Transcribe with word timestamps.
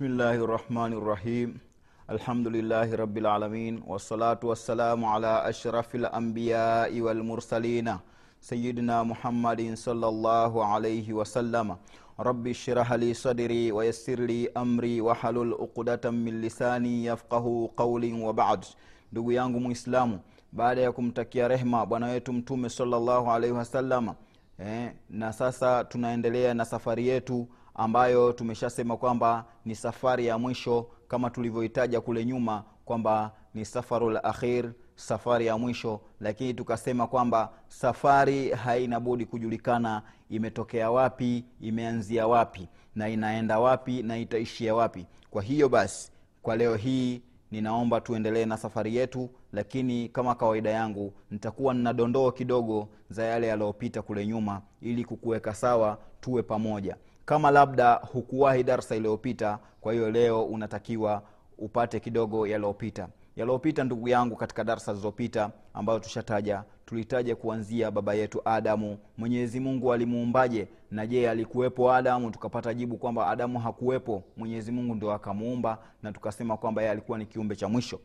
Bismillahi 0.00 0.38
rahmani 0.38 0.96
rahim 1.06 1.60
alhamdulillahi 2.08 2.96
rabi 2.98 3.20
alamin. 3.20 3.82
Wassalatu 3.86 4.48
wassalamu 4.48 5.04
ala 5.14 5.44
ashrafi 5.44 5.98
lambiyai 5.98 7.00
walmursalina 7.02 8.00
sayidina 8.40 9.04
muhammadin 9.04 9.76
sallallahu 9.76 10.64
alaihi 10.64 11.12
wasallama 11.12 11.76
rabbi 12.18 12.54
shrah 12.54 12.96
li 12.98 13.14
sadri 13.14 13.70
wayassir 13.72 14.16
li 14.24 14.48
amri 14.54 15.02
wahalul 15.04 15.52
uqdatan 15.60 16.16
min 16.16 16.40
lisani 16.40 17.04
yafqahu 17.04 17.68
qaulin 17.76 18.22
wabad 18.24 18.64
ndugu 19.12 19.32
yangu 19.32 19.60
muislamu 19.60 20.20
baada 20.52 20.80
ya 20.80 20.92
kumtakia 20.92 21.48
rehma 21.48 21.86
bwana 21.86 22.06
wetu 22.06 22.32
mtume 22.32 22.68
sallallahu 22.70 23.30
alaihi 23.30 23.52
wasallama 23.54 24.14
eh, 24.58 24.92
na 25.10 25.32
sasa 25.32 25.84
tunaendelea 25.84 26.54
na 26.54 26.64
safari 26.64 27.08
yetu 27.08 27.48
ambayo 27.84 28.32
tumeshasema 28.32 28.96
kwamba 28.96 29.44
ni 29.64 29.74
safari 29.74 30.26
ya 30.26 30.38
mwisho 30.38 30.86
kama 31.08 31.30
tulivyohitaja 31.30 32.00
kule 32.00 32.24
nyuma 32.24 32.64
kwamba 32.84 33.32
ni 33.54 33.64
safarul 33.64 34.16
akhir 34.22 34.72
safari 34.94 35.46
ya 35.46 35.58
mwisho. 35.58 36.00
Lakini 36.20 36.54
tukasema 36.54 37.06
kwamba 37.06 37.52
safari 37.68 38.50
haina 38.50 39.00
budi 39.00 39.26
kujulikana 39.26 40.02
imetokea 40.30 40.90
wapi 40.90 41.44
imeanzia 41.60 42.26
wapi 42.26 42.68
na 42.94 43.08
inaenda 43.08 43.58
wapi 43.60 44.02
na 44.02 44.18
itaishia 44.18 44.74
wapi. 44.74 45.06
Kwa 45.30 45.42
hiyo 45.42 45.68
basi 45.68 46.12
kwa 46.42 46.56
leo 46.56 46.74
hii 46.76 47.22
ninaomba 47.50 48.00
tuendelee 48.00 48.44
na 48.44 48.56
safari 48.56 48.96
yetu 48.96 49.30
lakini 49.52 50.08
kama 50.08 50.34
kawaida 50.34 50.70
yangu 50.70 51.12
nitakuwa 51.30 51.74
nina 51.74 51.92
dondoo 51.92 52.30
kidogo 52.30 52.88
za 53.10 53.24
yale 53.24 53.46
yaliyopita 53.46 54.02
kule 54.02 54.26
nyuma 54.26 54.62
ili 54.82 55.04
kukuweka 55.04 55.54
sawa 55.54 55.98
tuwe 56.20 56.42
pamoja 56.42 56.96
kama 57.30 57.50
labda 57.50 57.94
hukuwahi 57.94 58.62
darsa 58.62 58.96
iliyopita 58.96 59.58
kwa 59.80 59.92
hiyo 59.92 60.10
leo 60.10 60.44
unatakiwa 60.44 61.22
upate 61.58 62.00
kidogo 62.00 62.46
yaliyopita. 62.46 63.08
Yaliyopita 63.36 63.84
ndugu 63.84 64.08
yangu 64.08 64.36
katika 64.36 64.64
darsa 64.64 64.92
zilizopita 64.92 65.50
ambayo 65.74 65.98
tushataja 65.98 66.64
tulitaja 66.86 67.36
kuanzia 67.36 67.90
baba 67.90 68.14
yetu 68.14 68.42
adamu. 68.44 68.98
Mwenyezi 69.18 69.60
mungu 69.60 69.92
alimuumbaje? 69.92 70.68
Na 70.90 71.06
je 71.06 71.30
alikuwepo 71.30 71.92
adamu? 71.92 72.30
Tukapata 72.30 72.74
jibu 72.74 72.96
kwamba 72.96 73.26
adamu 73.26 73.58
hakuwepo. 73.58 74.22
Mwenyezi 74.36 74.72
mungu 74.72 74.94
ndio 74.94 75.12
akamuumba 75.12 75.78
na 76.02 76.12
tukasema 76.12 76.56
kwamba 76.56 76.82
yeye 76.82 76.92
alikuwa 76.92 77.18
ni 77.18 77.26
kiumbe 77.26 77.56
cha 77.56 77.68
mwisho. 77.68 78.00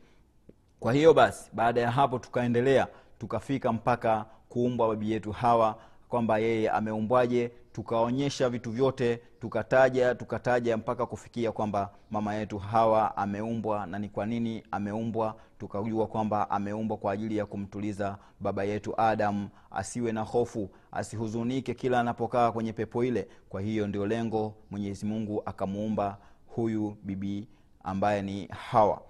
Kwa 0.80 0.92
hiyo 0.92 1.14
basi 1.14 1.50
baada 1.52 1.80
ya 1.80 1.90
hapo 1.90 2.18
tukaendelea 2.18 2.86
tukafika 3.18 3.72
mpaka 3.72 4.24
kuumbwa 4.48 4.88
babi 4.88 5.12
yetu 5.12 5.32
hawa 5.32 5.78
kwamba 6.08 6.38
yeye 6.38 6.70
ameumbwaje 6.70 7.50
tukaonyesha 7.76 8.48
vitu 8.50 8.70
vyote 8.70 9.20
tukataja 9.40 10.14
tukataja 10.14 10.76
mpaka 10.76 11.06
kufikia 11.06 11.52
kwamba 11.52 11.90
mama 12.10 12.34
yetu 12.34 12.58
hawa 12.58 13.16
ameumbwa 13.16 13.86
na 13.86 13.98
ni 13.98 14.08
kwa 14.08 14.26
nini 14.26 14.62
ameumbwa. 14.70 15.36
Tukajua 15.58 16.06
kwamba 16.06 16.50
ameumbwa 16.50 16.96
kwa 16.96 17.12
ajili 17.12 17.36
ya 17.36 17.46
kumtuliza 17.46 18.18
baba 18.40 18.64
yetu 18.64 19.00
adamu 19.00 19.48
asiwe 19.70 20.12
na 20.12 20.22
hofu 20.22 20.70
asihuzunike 20.92 21.74
kila 21.74 22.00
anapokaa 22.00 22.52
kwenye 22.52 22.72
pepo 22.72 23.04
ile. 23.04 23.28
Kwa 23.48 23.60
hiyo 23.60 23.86
ndio 23.86 24.06
lengo 24.06 24.54
mwenyezi 24.70 25.06
mungu 25.06 25.42
akamuumba 25.46 26.18
huyu 26.46 26.96
bibi 27.02 27.48
ambaye 27.84 28.22
ni 28.22 28.46
hawa 28.46 29.02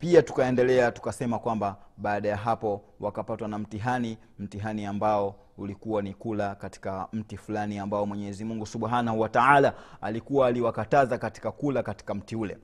pia 0.00 0.22
tukaendelea 0.22 0.92
tukasema 0.92 1.38
kwamba 1.38 1.76
baada 1.96 2.28
ya 2.28 2.36
hapo 2.36 2.84
wakapatwa 3.00 3.48
na 3.48 3.58
mtihani 3.58 4.18
mtihani 4.38 4.86
ambao 4.86 5.34
ulikuwa 5.58 6.02
ni 6.02 6.14
kula 6.14 6.54
katika 6.54 7.08
mti 7.12 7.36
fulani 7.36 7.78
ambao 7.78 8.06
mwenyezi 8.06 8.44
mungu 8.44 8.66
subhanahu 8.66 9.20
wataala 9.20 9.74
alikuwa 10.00 10.46
aliwakataza 10.46 11.18
katika 11.18 11.52
kula 11.52 11.82
katika 11.82 12.14
mti 12.14 12.36
ule. 12.36 12.58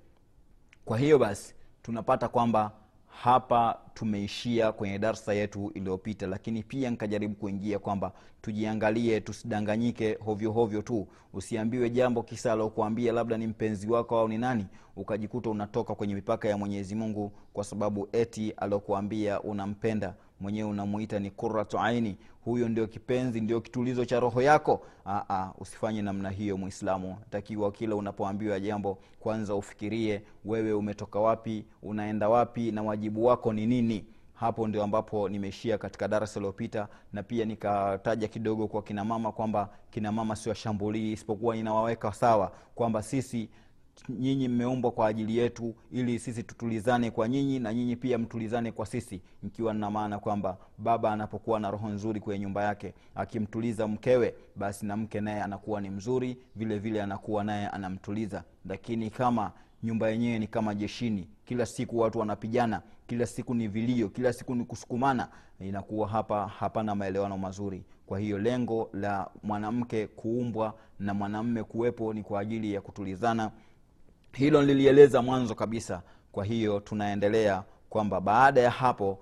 Kwa 0.85 0.99
hiyo 0.99 1.19
basi 1.19 1.55
tunapata 1.83 2.29
kwamba 2.29 2.71
hapa 3.23 3.79
tumeishia 3.95 4.73
kwenye 4.73 4.99
darsa 4.99 5.35
yetu 5.35 5.71
iliyopita 5.75 6.27
lakini 6.27 6.63
pia 6.63 6.91
nikajaribu 6.91 7.35
kuingia 7.35 7.79
kwamba 7.79 8.13
tujiangalie 8.43 9.21
tusidanganyike 9.21 10.19
hovyo 10.25 10.53
hovyo 10.53 10.83
tu. 10.83 11.09
Usiambiwe 11.33 11.91
jambo 11.91 12.23
kisa 12.23 12.53
alokuambia 12.53 13.13
labda 13.13 13.37
ni 13.39 13.47
mpenzi 13.47 13.91
wako 13.91 14.19
au 14.19 14.29
ni 14.29 14.39
nani 14.39 14.67
ukajikuta 14.97 15.51
unatoka 15.51 15.95
kwenye 15.95 16.15
mipaka 16.15 16.49
ya 16.49 16.59
mwenyezi 16.59 16.95
mungu 16.95 17.33
kwa 17.53 17.65
sababu 17.65 18.09
eti 18.13 18.51
alokuambia 18.57 19.41
unampenda 19.43 20.15
mwenyewe 20.41 20.71
unamuita 20.71 21.19
ni 21.19 21.31
quratu 21.31 21.79
aini. 21.79 22.17
Huyo 22.45 22.69
ndio 22.69 22.87
kipenzi 22.87 23.41
ndio 23.41 23.61
kitulizo 23.61 24.05
cha 24.05 24.21
roho 24.21 24.43
yako. 24.43 24.83
Aa, 25.07 25.51
usifanye 25.59 26.03
namna 26.03 26.31
hiyo 26.31 26.57
mwislamu 26.57 27.17
takiwa 27.31 27.73
kila 27.73 27.97
unapoambiwa 27.97 28.61
jambo 28.61 28.99
kwanza 29.21 29.55
ufikirie 29.55 30.23
wewe 30.45 30.73
umetoka 30.73 31.21
wapi 31.21 31.65
unaenda 31.83 32.29
wapi 32.29 32.73
na 32.73 32.83
wajibu 32.83 33.25
wako 33.25 33.53
ni 33.53 33.67
nini. 33.67 34.05
Hapo 34.35 34.69
ndio 34.69 34.83
ambapo 34.85 35.29
nimeishia 35.29 35.79
katika 35.79 36.09
darasa 36.09 36.41
iliyopita 36.41 36.89
na 37.13 37.23
pia 37.23 37.45
nikataja 37.45 38.29
kidogo 38.29 38.67
kwa 38.69 38.83
kinamama 38.83 39.33
kwamba 39.33 39.69
kinamama 39.91 40.37
siwashambulii 40.37 41.13
isipokuwa 41.13 41.57
ninawaweka 41.57 42.13
sawa 42.13 42.53
kwamba 42.75 43.03
sisi 43.03 43.49
nyinyi 44.09 44.49
mmeumbwa 44.49 44.91
kwa 44.91 45.07
ajili 45.07 45.37
yetu 45.37 45.75
ili 45.93 46.19
sisi 46.19 46.43
tutulizane 46.43 47.11
kwa 47.11 47.29
nyinyi 47.29 47.59
na 47.59 47.75
nyinyi 47.75 47.97
pia 47.97 48.19
mtulizane 48.19 48.73
kwa 48.73 48.87
sisi 48.87 49.21
ikiwa 49.45 49.75
na 49.75 49.91
maana 49.91 50.19
kwamba 50.19 50.57
baba 50.79 51.13
anapokuwa 51.13 51.61
na 51.61 51.71
roho 51.71 51.89
nzuri 51.89 52.21
kwenye 52.21 52.41
nyumba 52.41 52.63
yake 52.65 52.95
akimtuliza 53.15 53.89
mkewe 53.89 54.35
basi 54.57 54.87
na 54.87 54.97
mke 54.97 55.21
naye 55.21 55.43
anakuwa 55.43 55.81
ni 55.81 55.91
mzuri 55.91 56.37
vile 56.57 56.79
vile 56.79 57.03
anakuwa 57.03 57.45
naye 57.45 57.69
anamtuliza. 57.69 58.45
Lakini 58.69 59.11
kama 59.11 59.53
nyumba 59.83 60.09
yenyewe 60.11 60.39
ni 60.39 60.47
kama 60.47 60.75
jeshini 60.75 61.29
kila 61.45 61.67
siku 61.67 61.99
watu 61.99 62.19
wanapigana 62.19 62.83
kila 63.07 63.27
siku 63.27 63.55
ni 63.55 63.69
vilio 63.69 64.09
kila 64.09 64.33
siku 64.33 64.55
ni 64.55 64.65
kusukumana 64.65 65.29
inakuwa 65.61 66.09
hapa 66.09 66.49
hapana 66.49 66.95
maelewano 66.95 67.39
mazuri. 67.39 67.85
Kwa 68.07 68.19
hiyo 68.19 68.39
lengo 68.39 68.91
la 68.93 69.31
mwanamke 69.43 70.07
kuumbwa 70.07 70.75
na 71.01 71.15
mwanamme 71.15 71.63
kuwepo 71.65 72.15
ni 72.15 72.23
kwa 72.23 72.41
ajili 72.41 72.73
ya 72.75 72.81
kutulizana 72.81 73.51
hilo 74.37 74.63
nililieleza 74.63 75.23
mwanzo 75.23 75.55
kabisa. 75.55 76.03
Kwa 76.33 76.45
hiyo 76.45 76.81
tunaendelea 76.81 77.63
kwamba 77.91 78.21
baada 78.21 78.61
ya 78.61 78.71
hapo 78.71 79.19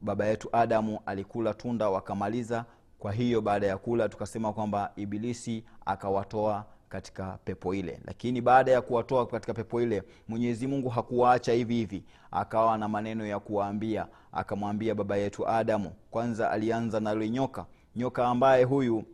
baba 0.00 0.26
yetu 0.26 0.48
adamu 0.52 1.00
alikula 1.06 1.54
tunda 1.54 1.88
wakamaliza. 1.90 2.64
Kwa 2.98 3.12
hiyo 3.12 3.40
baada 3.40 3.66
ya 3.66 3.78
kula 3.78 4.08
tukasema 4.08 4.52
kwamba 4.52 4.92
ibilisi 4.96 5.64
akawatoa 5.86 6.64
katika 6.88 7.38
pepo 7.44 7.74
ile. 7.74 8.00
Lakini 8.04 8.40
baada 8.40 8.72
ya 8.72 8.80
kuwatoa 8.82 9.26
katika 9.26 9.54
pepo 9.54 9.82
ile 9.82 10.02
mwenyezi 10.28 10.66
mungu 10.66 10.88
hakuwaacha 10.88 11.52
hivi 11.52 11.74
hivi. 11.74 12.04
Akawa 12.30 12.78
na 12.78 12.88
maneno 12.88 13.26
ya 13.26 13.40
kuwaambia. 13.40 14.06
Akamwambia 14.32 14.94
baba 14.94 15.16
yetu 15.16 15.48
adamu. 15.48 15.92
Kwanza 16.10 16.50
alianza 16.50 17.00
na 17.00 17.14
nyoka. 17.14 17.66
Nyoka 17.96 18.26
ambaye 18.28 18.64
huyu 18.64 19.04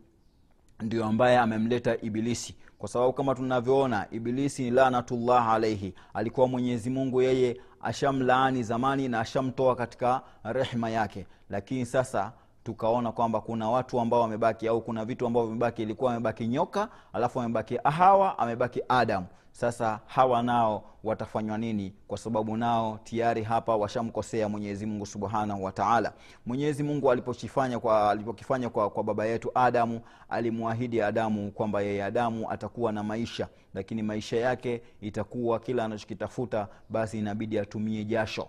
ndio 0.79 1.05
ambaye 1.05 1.37
amemleta 1.37 1.97
ibilisi 2.01 2.55
kwa 2.85 2.89
sababu 2.91 3.13
kama 3.13 3.35
tunavyoona 3.35 4.07
ibilisi 4.11 4.71
lanatullah 4.71 5.49
alaihi 5.49 5.93
alikuwa 6.13 6.47
mwenyezi 6.47 6.89
mungu 6.89 7.21
yeye 7.21 7.61
ashamlaani 7.81 8.63
zamani 8.63 9.07
na 9.07 9.19
ashamtoa 9.19 9.75
katika 9.75 10.21
rehma 10.43 10.89
yake. 10.89 11.25
Lakini 11.49 11.85
sasa 11.85 12.31
tukaona 12.63 13.11
kwamba 13.11 13.41
kuna 13.41 13.69
watu 13.69 13.99
ambao 13.99 14.21
wamebaki 14.21 14.67
au 14.67 14.81
kuna 14.81 15.05
vitu 15.05 15.27
ambavyo 15.27 15.47
vimebaki 15.47 15.81
ilikuwa 15.81 16.11
amebaki 16.11 16.47
nyoka 16.47 16.89
alafu 17.13 17.39
amebaki 17.39 17.77
hawa 17.83 18.39
amebaki 18.39 18.81
adamu 18.89 19.25
sasa 19.55 19.99
hawa 20.05 20.43
nao 20.43 20.83
watafanywa 21.03 21.57
nini? 21.57 21.93
Kwa 22.07 22.17
sababu 22.17 22.57
nao 22.57 22.99
tayari 23.03 23.43
hapa 23.43 23.75
washamkosea 23.75 24.49
mwenyezi 24.49 24.85
mungu 24.85 25.05
subhanahu 25.05 25.63
wataala 25.63 26.13
mwenyezi 26.45 26.83
mungu 26.83 27.11
alipokifanya 27.11 27.79
kwa, 27.79 28.11
alipokifanya 28.11 28.69
kwa, 28.69 28.89
kwa 28.89 29.03
baba 29.03 29.25
yetu 29.25 29.51
adamu 29.55 30.01
alimwahidi 30.29 31.01
adamu 31.01 31.51
kwamba 31.51 31.81
yeye 31.81 32.03
adamu 32.03 32.51
atakuwa 32.51 32.91
na 32.91 33.03
maisha 33.03 33.47
lakini 33.73 34.03
maisha 34.03 34.37
yake 34.37 34.81
itakuwa 35.01 35.59
kila 35.59 35.85
anachokitafuta 35.85 36.67
basi 36.89 37.19
inabidi 37.19 37.59
atumie 37.59 38.03
jasho 38.05 38.47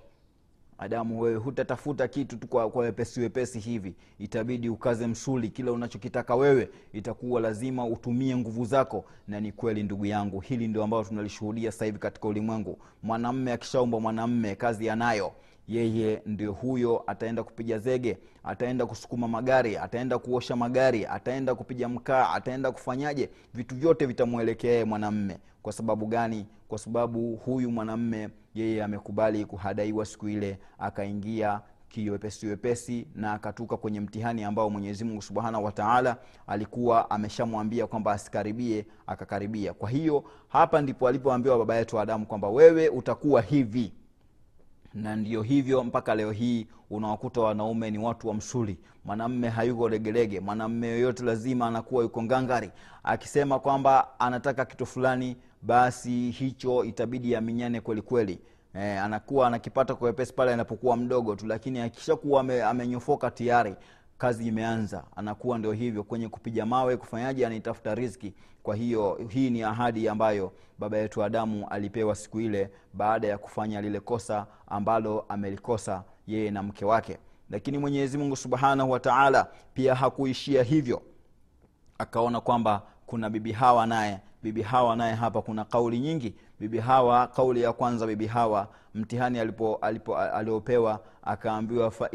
adamu 0.79 1.21
wewe 1.21 1.37
hutatafuta 1.37 2.09
kitu 2.09 2.37
tu 2.37 2.47
kwa, 2.49 2.71
kwa 2.71 2.83
wepesi 2.83 3.21
wepesi 3.21 3.59
hivi. 3.61 3.95
Itabidi 4.19 4.69
ukaze 4.69 5.07
msuli 5.07 5.49
kila 5.49 5.73
unachokitaka 5.73 6.35
wewe 6.37 6.69
itakuwa 6.93 7.41
lazima 7.41 7.87
utumie 7.87 8.37
nguvu 8.37 8.65
zako. 8.65 9.05
Na 9.29 9.41
ni 9.41 9.53
kweli 9.53 9.83
ndugu 9.83 10.07
yangu 10.07 10.41
hili 10.41 10.69
ndio 10.69 10.85
ambayo 10.85 11.05
tunalishuhudia 11.05 11.73
sasa 11.73 11.85
hivi 11.85 11.99
katika 11.99 12.29
ulimwengu. 12.29 12.79
Mwanamme 13.03 13.53
akishaumba 13.53 14.01
mwanamme 14.01 14.55
kazi 14.55 14.91
anayo. 14.91 15.33
Yeye 15.69 16.23
ndio 16.27 16.53
huyo 16.53 17.05
ataenda 17.07 17.43
kupiga 17.43 17.79
zege 17.79 18.19
ataenda 18.45 18.87
kusukuma 18.87 19.29
magari 19.29 19.77
ataenda 19.77 20.19
kuosha 20.19 20.57
magari 20.57 21.07
ataenda 21.07 21.55
kupiga 21.55 21.89
mkaa 21.89 22.31
ataenda 22.33 22.73
kufanyaje? 22.73 23.31
Vitu 23.55 23.75
vyote 23.75 24.07
vitamwelekea 24.07 24.71
yeye 24.71 24.85
mwanamme. 24.85 25.39
Kwa 25.63 25.73
sababu 25.73 26.07
gani? 26.07 26.47
Kwa 26.69 26.79
sababu 26.79 27.37
huyu 27.37 27.71
mwanamme 27.71 28.29
yeye 28.57 28.85
amekubali 28.85 29.45
kuhadaiwa 29.45 30.05
siku 30.07 30.29
ile 30.29 30.59
akaingia 30.79 31.61
kiwepesi 31.89 32.47
wepesi 32.47 33.07
na 33.15 33.33
akatuka 33.33 33.77
kwenye 33.77 34.01
mtihani 34.01 34.45
ambao 34.45 34.71
mwenyezi 34.71 35.05
mungu 35.05 35.23
subhanahu 35.23 35.65
wataala 35.65 36.17
alikuwa 36.47 37.11
ameshamwambia 37.11 37.87
kwamba 37.87 38.13
asikaribie 38.13 38.87
akakaribia. 39.07 39.75
Kwa 39.75 39.91
hiyo 39.91 40.25
hapa 40.49 40.81
ndipo 40.81 41.09
alipoambiwa 41.09 41.59
baba 41.59 41.77
yetu 41.77 42.01
adamu 42.01 42.27
kwamba 42.27 42.49
wewe 42.49 42.89
utakuwa 42.89 43.43
hivi. 43.43 43.93
Na 44.95 45.17
ndio 45.17 45.43
hivyo 45.43 45.85
mpaka 45.85 46.15
leo 46.15 46.31
hii 46.31 46.67
unawakuta 46.91 47.41
wanaume 47.41 47.91
ni 47.91 47.99
watu 47.99 48.29
wa 48.29 48.35
msuli. 48.35 48.79
Mwanamme 49.05 49.49
hayuko 49.49 49.89
legelege 49.89 50.41
mwanamme 50.41 50.89
yoyote 50.89 51.25
lazima 51.25 51.67
anakuwa 51.67 52.03
yuko 52.03 52.23
ngangari. 52.23 52.71
Akisema 53.05 53.59
kwamba 53.59 54.21
anataka 54.21 54.65
kitu 54.65 54.87
fulani 54.87 55.37
basi 55.67 56.31
hicho 56.31 56.85
itabidi 56.85 57.37
aminyane 57.37 57.81
kweli 57.81 58.03
kweli. 58.03 58.39
E, 58.75 58.99
anakuwa 58.99 59.47
anakipata 59.47 59.95
kwa 59.95 60.07
wepesi 60.07 60.33
pale 60.33 60.53
anapokuwa 60.53 60.97
mdogo 60.97 61.35
tu 61.37 61.47
lakini 61.47 61.81
akishakuwa 61.81 62.41
ame, 62.41 62.63
amenyofoka 62.63 63.31
tayari 63.31 63.75
kazi 64.19 64.47
imeanza. 64.49 65.05
Anakuwa 65.17 65.59
ndio 65.59 65.73
hivyo 65.73 66.03
kwenye 66.05 66.29
kupiga 66.29 66.67
mawe 66.67 66.97
kufanyaje 66.97 67.47
anaitafuta 67.47 67.95
riski 67.95 68.35
kwa 68.63 68.77
hiyo 68.77 69.21
hii 69.29 69.51
ni 69.51 69.63
ahadi 69.63 70.09
ambayo 70.09 70.53
baba 70.79 70.99
yetu 70.99 71.25
adamu 71.25 71.69
alipewa 71.69 72.15
siku 72.15 72.41
ile 72.41 72.71
baada 72.95 73.29
ya 73.29 73.39
kufanya 73.39 73.81
lile 73.81 74.01
kosa 74.01 74.47
ambalo 74.67 75.25
amelikosa 75.29 76.05
yeye 76.27 76.51
na 76.51 76.63
mke 76.63 76.85
wake. 76.85 77.19
Lakini 77.51 77.79
mwenyezi 77.79 78.19
mungu 78.19 78.37
subhanahu 78.37 78.91
wataala 78.91 79.49
pia 79.75 79.95
hakuishia 79.95 80.63
hivyo. 80.63 81.03
Akaona 81.99 82.41
kwamba 82.41 82.83
kuna 83.07 83.31
bibi 83.31 83.53
hawa 83.53 83.87
naye 83.87 84.21
bibi 84.47 84.63
hawa 84.63 84.97
naye 84.97 85.15
hapa 85.15 85.43
kuna 85.43 85.65
kauli 85.65 85.99
nyingi. 85.99 86.35
Bibi 86.61 86.79
hawa 86.79 87.27
kauli 87.27 87.63
ya 87.63 87.73
kwanza 87.73 88.07
bibi 88.07 88.27
hawa 88.27 88.69
mtihani 88.95 89.39
alipo, 89.39 89.77
alipo 89.77 90.19
aliopewa 90.19 91.01
akaambiwa 91.23 91.91
fa 91.91 92.11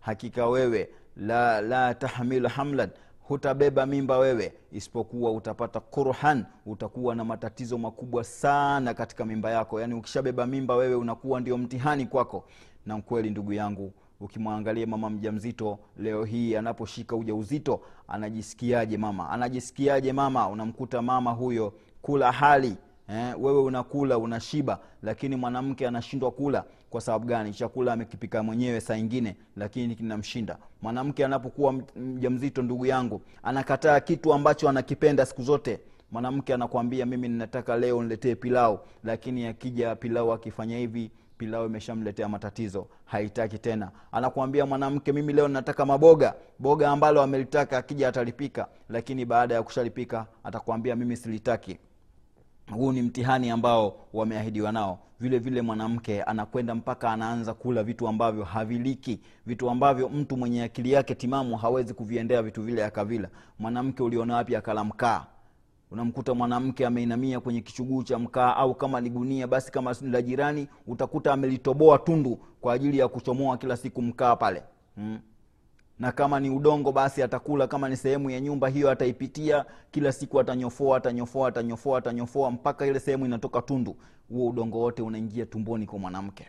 hakika 0.00 0.46
wewe 0.46 0.88
la, 1.16 1.60
la 1.60 1.94
tahmilu 1.94 2.48
hamlan 2.48 2.90
hutabeba 3.28 3.86
mimba 3.86 4.18
wewe 4.18 4.52
isipokuwa 4.72 5.32
utapata 5.32 5.80
kurhan 5.80 6.44
utakuwa 6.66 7.14
na 7.14 7.24
matatizo 7.24 7.78
makubwa 7.78 8.24
sana 8.24 8.94
katika 8.94 9.24
mimba 9.24 9.50
yako. 9.50 9.80
Yaani 9.80 9.94
ukishabeba 9.94 10.46
mimba 10.46 10.76
wewe 10.76 10.94
unakuwa 10.94 11.40
ndio 11.40 11.58
mtihani 11.58 12.06
kwako. 12.06 12.44
Na 12.86 13.02
kweli 13.02 13.30
ndugu 13.30 13.52
yangu 13.52 13.92
ukimwangalia 14.20 14.86
mama 14.86 15.10
mjamzito 15.10 15.78
leo 15.98 16.24
hii 16.24 16.56
anaposhika 16.56 17.16
uja 17.16 17.34
uzito 17.34 17.80
anajisikiaje 18.08 18.96
mama? 18.96 19.30
Anajisikiaje 19.30 20.12
mama? 20.12 20.48
Unamkuta 20.48 21.02
mama 21.02 21.30
huyo 21.30 21.72
kula 22.02 22.32
hali 22.32 22.76
eh, 23.08 23.34
wewe 23.40 23.60
unakula 23.62 24.18
unashiba 24.18 24.78
lakini 25.02 25.36
mwanamke 25.36 25.88
anashindwa 25.88 26.30
kula. 26.30 26.64
Kwa 26.90 27.00
sababu 27.00 27.26
gani? 27.26 27.52
Chakula 27.52 27.92
amekipika 27.92 28.42
mwenyewe 28.42 28.80
saa 28.80 28.96
ingine 28.96 29.36
lakini 29.56 29.94
kinamshinda. 29.94 30.58
Mwanamke 30.82 31.24
anapokuwa 31.24 31.74
mjamzito, 31.96 32.62
ndugu 32.62 32.86
yangu 32.86 33.20
anakataa 33.42 34.00
kitu 34.00 34.34
ambacho 34.34 34.68
anakipenda 34.68 35.26
siku 35.26 35.42
zote. 35.42 35.80
Mwanamke 36.12 36.54
anakwambia 36.54 37.06
mimi 37.06 37.28
ninataka 37.28 37.76
leo 37.76 38.02
niletee 38.02 38.34
pilau 38.34 38.80
lakini 39.04 39.46
akija 39.46 39.96
pilau 39.96 40.32
akifanya 40.32 40.78
hivi 40.78 41.10
pilau 41.40 41.66
imeshamletea 41.66 42.28
matatizo 42.28 42.86
haitaki 43.04 43.58
tena. 43.58 43.90
Anakuambia 44.12 44.66
mwanamke 44.66 45.12
mimi 45.12 45.32
leo 45.32 45.48
nataka 45.48 45.86
maboga. 45.86 46.34
Boga 46.58 46.90
ambalo 46.90 47.22
amelitaka 47.22 47.78
akija 47.78 48.08
atalipika 48.08 48.68
lakini 48.88 49.24
baada 49.24 49.54
ya 49.54 49.62
kushalipika 49.62 50.26
atakwambia 50.44 50.96
mimi 50.96 51.16
silitaki. 51.16 51.78
Huu 52.72 52.92
ni 52.92 53.02
mtihani 53.02 53.50
ambao 53.50 54.06
wameahidiwa 54.12 54.72
nao. 54.72 54.98
Vile 55.20 55.38
vile 55.38 55.62
mwanamke 55.62 56.22
anakwenda 56.22 56.74
mpaka 56.74 57.10
anaanza 57.12 57.54
kula 57.54 57.82
vitu 57.82 58.08
ambavyo 58.08 58.44
haviliki 58.44 59.20
vitu 59.46 59.70
ambavyo 59.70 60.08
mtu 60.08 60.36
mwenye 60.36 60.62
akili 60.62 60.92
yake 60.92 61.14
timamu 61.14 61.56
hawezi 61.56 61.94
kuviendea 61.94 62.42
vitu 62.42 62.62
vile 62.62 62.84
akavila. 62.84 63.28
Mwanamke 63.58 64.02
uliona 64.02 64.34
wapi 64.36 64.56
akala 64.56 64.84
mkaa 64.84 65.26
unamkuta 65.90 66.34
mwanamke 66.34 66.86
ameinamia 66.86 67.40
kwenye 67.40 67.60
kichuguu 67.60 68.02
cha 68.02 68.18
mkaa 68.18 68.56
au 68.56 68.74
kama 68.74 69.00
ni 69.00 69.10
gunia 69.10 69.46
basi 69.46 69.72
kama 69.72 69.96
la 70.02 70.22
jirani 70.22 70.68
utakuta 70.86 71.32
amelitoboa 71.32 71.98
tundu 71.98 72.38
kwa 72.60 72.72
ajili 72.72 72.98
ya 72.98 73.08
kuchomoa 73.08 73.56
kila 73.56 73.76
siku 73.76 74.02
mkaa 74.02 74.36
pale. 74.36 74.62
Hmm. 74.94 75.18
Na 75.98 76.12
kama 76.12 76.40
ni 76.40 76.50
udongo 76.50 76.92
basi 76.92 77.22
atakula. 77.22 77.66
Kama 77.66 77.88
ni 77.88 77.96
sehemu 77.96 78.30
ya 78.30 78.40
nyumba 78.40 78.68
hiyo 78.68 78.90
ataipitia. 78.90 79.64
Kila 79.90 80.12
siku 80.12 80.40
atanyofoa 80.40 80.96
atanyofoa 80.96 81.48
atanyofoa 81.48 81.98
atanyofoa 81.98 82.50
mpaka 82.50 82.86
ile 82.86 83.00
sehemu 83.00 83.26
inatoka 83.26 83.62
tundu. 83.62 83.96
Huo 84.28 84.48
udongo 84.50 84.78
wote 84.80 85.02
unaingia 85.02 85.46
tumboni 85.46 85.86
kwa 85.86 85.98
mwanamke 85.98 86.48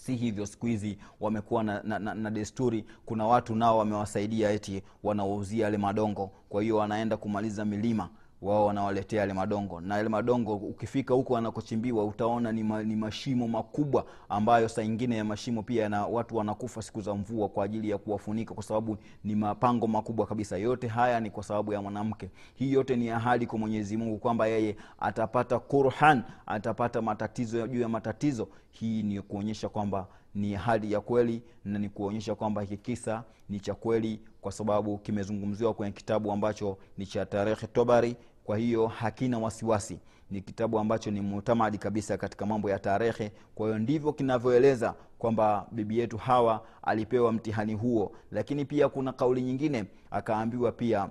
si 0.00 0.16
hivyo 0.16 0.46
siku 0.46 0.66
hizi 0.66 0.98
wamekuwa 1.20 1.62
na, 1.64 1.82
na, 1.82 1.98
na, 1.98 2.14
na 2.14 2.30
desturi. 2.30 2.84
Kuna 3.06 3.26
watu 3.26 3.54
nao 3.54 3.78
wamewasaidia 3.78 4.50
eti 4.50 4.82
wanawauzia 5.02 5.64
yale 5.64 5.78
madongo. 5.78 6.30
Kwa 6.48 6.62
hiyo 6.62 6.76
wanaenda 6.76 7.16
kumaliza 7.16 7.64
milima 7.64 8.08
wao 8.42 8.66
wanawaletea 8.66 9.20
yale 9.20 9.32
madongo. 9.32 9.80
Na 9.80 9.96
yale 9.96 10.08
madongo 10.08 10.54
ukifika 10.56 11.14
huko 11.14 11.36
anakochimbiwa 11.36 12.04
utaona 12.04 12.52
ni, 12.52 12.62
ma, 12.64 12.82
ni 12.82 12.96
mashimo 12.96 13.48
makubwa 13.48 14.06
ambayo 14.28 14.68
saa 14.68 14.82
ingine 14.82 15.16
ya 15.16 15.24
mashimo 15.24 15.62
pia 15.62 15.88
na 15.88 16.06
watu 16.06 16.36
wanakufa 16.36 16.82
siku 16.82 17.00
za 17.00 17.14
mvua 17.14 17.48
kwa 17.48 17.64
ajili 17.64 17.90
ya 17.90 17.98
kuwafunika 17.98 18.54
kwa 18.54 18.62
sababu 18.62 18.96
ni 19.24 19.34
mapango 19.34 19.86
makubwa 19.86 20.26
kabisa. 20.26 20.56
Yote 20.56 20.88
haya 20.88 21.20
ni 21.20 21.30
kwa 21.30 21.42
sababu 21.42 21.72
ya 21.72 21.82
mwanamke. 21.82 22.30
Hii 22.54 22.72
yote 22.72 22.96
ni 22.96 23.10
ahadi 23.10 23.46
kwa 23.46 23.58
mwenyezi 23.58 23.96
mungu 23.96 24.18
kwamba 24.18 24.46
yeye 24.46 24.76
atapata 25.00 25.58
kurhan 25.58 26.22
atapata 26.46 27.02
matatizo 27.02 27.66
juu 27.68 27.80
ya 27.80 27.88
matatizo. 27.88 28.48
Hii 28.70 29.02
ni 29.02 29.22
kuonyesha 29.22 29.68
kwamba 29.68 30.06
ni 30.34 30.54
hali 30.54 30.92
ya 30.92 31.00
kweli 31.00 31.42
na 31.64 31.78
ni 31.78 31.88
kuonyesha 31.88 32.34
kwamba 32.34 32.62
hiki 32.62 32.76
kisa 32.76 33.24
ni 33.48 33.60
cha 33.60 33.74
kweli 33.74 34.20
kwa 34.40 34.52
sababu 34.52 34.98
kimezungumziwa 34.98 35.74
kwenye 35.74 35.92
kitabu 35.92 36.32
ambacho 36.32 36.78
ni 36.98 37.06
cha 37.06 37.26
tarehe 37.26 37.66
tobari. 37.66 38.16
Kwa 38.44 38.58
hiyo 38.58 38.86
hakina 38.86 39.38
wasiwasi. 39.38 39.98
Ni 40.30 40.40
kitabu 40.40 40.78
ambacho 40.78 41.10
ni 41.10 41.20
mutamadi 41.20 41.78
kabisa 41.78 42.16
katika 42.16 42.46
mambo 42.46 42.70
ya 42.70 42.78
tarehe. 42.78 43.32
Kwa 43.54 43.66
hiyo 43.66 43.78
ndivyo 43.78 44.12
kinavyoeleza 44.12 44.94
kwamba 45.18 45.66
bibi 45.72 45.98
yetu 45.98 46.18
hawa 46.18 46.66
alipewa 46.82 47.32
mtihani 47.32 47.74
huo. 47.74 48.12
Lakini 48.32 48.64
pia 48.64 48.88
kuna 48.88 49.12
kauli 49.12 49.42
nyingine. 49.42 49.84
Akaambiwa 50.10 50.72
pia 50.72 51.08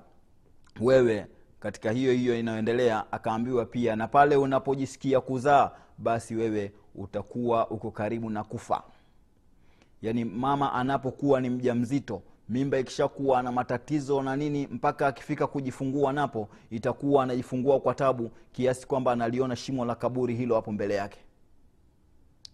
wewe 0.81 1.27
katika 1.59 1.91
hiyo 1.91 2.13
hiyo 2.13 2.39
inayoendelea 2.39 3.11
akaambiwa 3.11 3.65
pia 3.65 3.95
na 3.95 4.07
pale 4.07 4.35
unapojisikia 4.35 5.21
kuzaa 5.21 5.71
basi 5.97 6.35
wewe 6.35 6.71
utakuwa 6.95 7.69
uko 7.69 7.91
karibu 7.91 8.29
na 8.29 8.43
kufa 8.43 8.83
yaani 10.01 10.25
mama 10.25 10.74
anapokuwa 10.74 11.41
ni 11.41 11.50
mja 11.50 11.75
mzito 11.75 12.22
mimba 12.50 12.79
ikishakuwa 12.79 13.44
na 13.44 13.51
matatizo 13.51 14.22
na 14.22 14.36
nini 14.36 14.68
mpaka 14.68 15.08
akifika 15.08 15.48
kujifungua 15.48 16.13
napo 16.13 16.50
itakuwa 16.72 17.24
anajifungua 17.24 17.79
kwa 17.79 17.94
tabu 17.96 18.32
kiasi 18.51 18.88
kwamba 18.88 19.12
analiona 19.12 19.56
shimo 19.56 19.86
la 19.86 19.96
kaburi 19.96 20.36
hilo 20.36 20.56
hapo 20.56 20.72
mbele 20.72 20.96
yake 20.96 21.20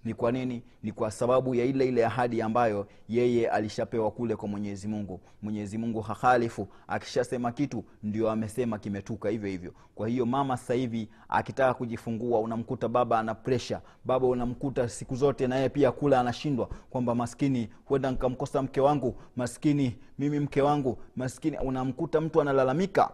ni 0.05 0.13
kwa 0.13 0.31
nini? 0.31 0.63
Ni 0.83 0.91
kwa 0.91 1.11
sababu 1.11 1.55
ya 1.55 1.65
ile 1.65 1.87
ile 1.87 2.05
ahadi 2.05 2.41
ambayo 2.41 2.87
yeye 3.09 3.49
alishapewa 3.49 4.11
kule 4.11 4.35
kwa 4.35 4.47
mwenyezi 4.49 4.87
mungu. 4.87 5.19
Mwenyezi 5.41 5.77
mungu 5.77 6.01
hahalifu 6.01 6.67
akishasema 6.87 7.51
kitu 7.51 7.83
ndio 8.03 8.31
amesema 8.31 8.79
kimetuka 8.79 9.29
hivyo 9.29 9.49
hivyo. 9.49 9.73
Kwa 9.95 10.07
hiyo 10.07 10.25
mama 10.25 10.57
sasa 10.57 10.73
hivi 10.73 11.09
akitaka 11.29 11.73
kujifungua 11.73 12.39
unamkuta 12.39 12.87
baba 12.87 13.19
ana 13.19 13.35
presha 13.35 13.81
baba 14.05 14.27
unamkuta 14.27 14.89
siku 14.89 15.15
zote 15.15 15.47
naye 15.47 15.69
pia 15.69 15.91
kula 15.91 16.19
anashindwa 16.19 16.69
kwamba 16.89 17.15
maskini 17.15 17.69
huenda 17.85 18.11
nkamkosa 18.11 18.61
mke 18.61 18.81
wangu. 18.81 19.15
Maskini 19.35 19.95
mimi 20.19 20.39
mke 20.39 20.61
wangu. 20.61 20.97
Maskini. 21.15 21.57
Unamkuta 21.57 22.21
mtu 22.21 22.41
analalamika 22.41 23.11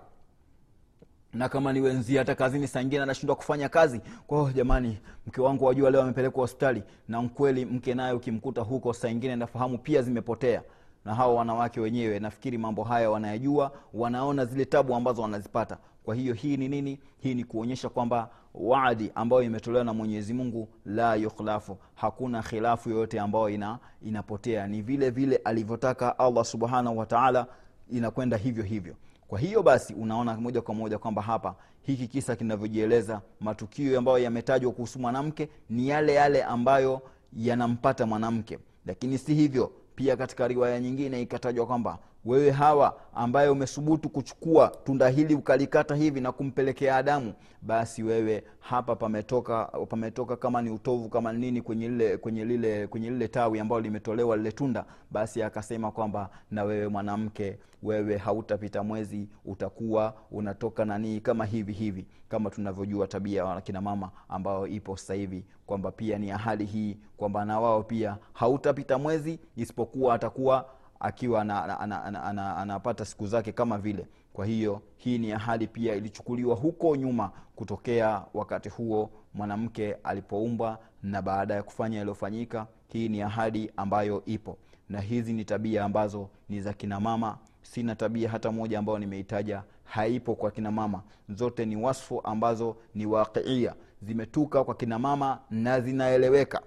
na 1.34 1.50
kama 1.50 1.74
ni 1.74 1.82
wenzi 1.82 2.18
hata 2.18 2.36
kazini 2.36 2.68
saa 2.68 2.80
anashindwa 2.80 3.36
kufanya 3.36 3.70
kazi. 3.70 4.02
Kwao 4.28 4.52
jamani 4.52 4.98
mke 5.28 5.42
wangu 5.42 5.66
wajua 5.66 5.92
leo 5.92 6.02
amepelekwa 6.02 6.42
hospitali. 6.42 6.84
Na 7.08 7.22
mkweli 7.22 7.66
mke 7.66 7.94
naye 7.94 8.14
ukimkuta 8.14 8.62
huko 8.62 8.94
saa 8.94 9.10
ingine 9.10 9.36
nafahamu 9.36 9.78
pia 9.78 10.02
zimepotea. 10.02 10.62
Na 11.06 11.16
hawa 11.16 11.34
wanawake 11.34 11.80
wenyewe 11.80 12.20
nafikiri 12.20 12.58
mambo 12.58 12.84
haya 12.84 13.10
wanayajua 13.12 13.72
wanaona 13.94 14.46
zile 14.46 14.66
tabu 14.66 14.96
ambazo 14.96 15.22
wanazipata. 15.22 15.78
Kwa 16.04 16.16
hiyo 16.16 16.34
hii 16.34 16.58
ni 16.58 16.68
nini? 16.68 17.00
Hii 17.18 17.36
ni 17.36 17.44
kuonyesha 17.44 17.90
kwamba 17.90 18.30
waadi 18.54 19.12
ambayo 19.16 19.44
imetolewa 19.44 19.84
na 19.84 19.94
mwenyezi 19.94 20.34
mungu 20.34 20.70
la 20.86 21.16
yukhlafu. 21.16 21.78
Hakuna 21.96 22.42
khilafu 22.44 22.90
yoyote 22.90 23.20
ambayo 23.20 23.50
ina, 23.50 23.80
inapotea. 24.02 24.68
Ni 24.68 24.82
vile 24.82 25.10
vile 25.10 25.36
alivyotaka 25.36 26.20
allah 26.20 26.46
subhanahu 26.46 26.98
wataala 26.98 27.46
inakwenda 27.90 28.38
hivyo 28.38 28.64
hivyo 28.64 28.96
kwa 29.32 29.40
hiyo 29.40 29.64
basi 29.64 29.94
unaona 29.94 30.34
moja 30.38 30.62
kwa 30.62 30.76
moja 30.76 30.98
kwamba 30.98 31.22
hapa 31.22 31.56
hiki 31.82 32.08
kisa 32.08 32.36
kinavyojieleza 32.36 33.22
matukio 33.40 33.98
ambayo 34.00 34.18
yametajwa 34.18 34.72
kuhusu 34.72 35.00
mwanamke 35.00 35.50
ni 35.70 35.90
yale 35.90 36.14
yale 36.14 36.44
ambayo 36.44 37.02
yanampata 37.38 38.06
mwanamke. 38.06 38.60
Lakini 38.86 39.18
si 39.18 39.34
hivyo 39.34 39.72
pia 39.96 40.18
katika 40.18 40.48
riwaya 40.48 40.80
nyingine 40.80 41.22
ikatajwa 41.22 41.66
kwamba 41.66 42.00
wewe 42.26 42.52
hawa 42.52 42.98
ambaye 43.14 43.50
umesubutu 43.50 44.10
kuchukua 44.10 44.68
tunda 44.84 45.10
hili 45.10 45.36
ukalikata 45.36 45.96
hivi 45.96 46.22
na 46.22 46.32
kumpelekea 46.32 46.96
adamu 46.96 47.34
basi 47.62 48.04
wewe 48.04 48.44
hapa 48.60 48.96
pametoka 48.96 49.66
pametoka 49.66 50.36
kama 50.36 50.62
ni 50.62 50.70
utovu 50.70 51.10
kama 51.10 51.34
nini 51.34 51.62
kwenye 51.62 51.90
lile 51.90 52.18
kwenye 52.18 52.46
lile 52.46 52.88
kwenye 52.88 53.10
lile 53.10 53.28
tawi 53.28 53.60
ambalo 53.60 53.82
limetolewa 53.82 54.38
lile 54.38 54.52
tunda 54.52 54.86
basi 55.12 55.44
akasema 55.44 55.92
kwamba 55.92 56.30
na 56.52 56.64
wewe 56.64 56.88
mwanamke 56.88 57.60
wewe 57.84 58.18
hautapita 58.18 58.84
mwezi 58.84 59.30
utakuwa 59.46 60.14
unatoka 60.32 60.86
nanii 60.86 61.20
kama 61.20 61.46
hivi 61.46 61.74
hivi 61.74 62.06
kama 62.30 62.50
tunavyojua 62.50 63.08
tabia 63.08 63.62
ya 63.74 63.82
mama 63.82 64.12
ambayo 64.30 64.68
ipo 64.68 64.98
sasa 64.98 65.14
hivi 65.14 65.46
kwamba 65.66 65.92
pia 65.92 66.18
ni 66.18 66.32
ahadi 66.32 66.66
hii 66.66 66.98
kwamba 67.18 67.46
na 67.46 67.60
wao 67.60 67.84
pia 67.84 68.18
hautapita 68.34 68.98
mwezi 68.98 69.40
isipokuwa 69.56 70.16
atakuwa 70.16 70.66
akiwa 71.02 71.42
anapata 71.42 71.80
ana, 71.80 72.04
ana, 72.04 72.24
ana, 72.24 72.56
ana, 72.58 72.80
ana 72.80 73.06
siku 73.06 73.28
zake 73.28 73.52
kama 73.52 73.78
vile. 73.78 74.08
Kwa 74.34 74.46
hiyo 74.46 74.82
hii 74.98 75.18
ni 75.18 75.32
ahadi 75.32 75.68
pia 75.68 75.96
ilichukuliwa 75.96 76.56
huko 76.56 76.96
nyuma 76.96 77.32
kutokea 77.56 78.24
wakati 78.34 78.70
huo 78.70 79.10
mwanamke 79.34 79.94
alipoumbwa 79.94 80.80
na 81.04 81.22
baada 81.22 81.54
ya 81.54 81.64
kufanya 81.64 81.98
yaliyofanyika. 81.98 82.68
Hii 82.88 83.10
ni 83.10 83.22
ahadi 83.22 83.72
ambayo 83.78 84.24
ipo. 84.26 84.58
Na 84.90 85.00
hizi 85.02 85.34
ni 85.34 85.46
tabia 85.46 85.84
ambazo 85.84 86.30
ni 86.50 86.62
za 86.62 86.74
kina 86.74 87.00
mama. 87.00 87.38
Sina 87.62 87.96
tabia 87.96 88.30
hata 88.30 88.52
moja 88.52 88.80
ambayo 88.80 89.00
nimeitaja. 89.00 89.64
Haipo 89.84 90.36
kwa 90.36 90.52
kina 90.52 90.72
mama. 90.72 91.04
Zote 91.30 91.66
ni 91.66 91.76
wasfu 91.76 92.22
ambazo 92.24 92.76
ni 92.96 93.06
waqiia. 93.06 93.76
Zimetuka 94.02 94.64
kwa 94.64 94.76
kina 94.76 95.00
mama 95.00 95.40
na 95.50 95.82
zinaeleweka 95.82 96.62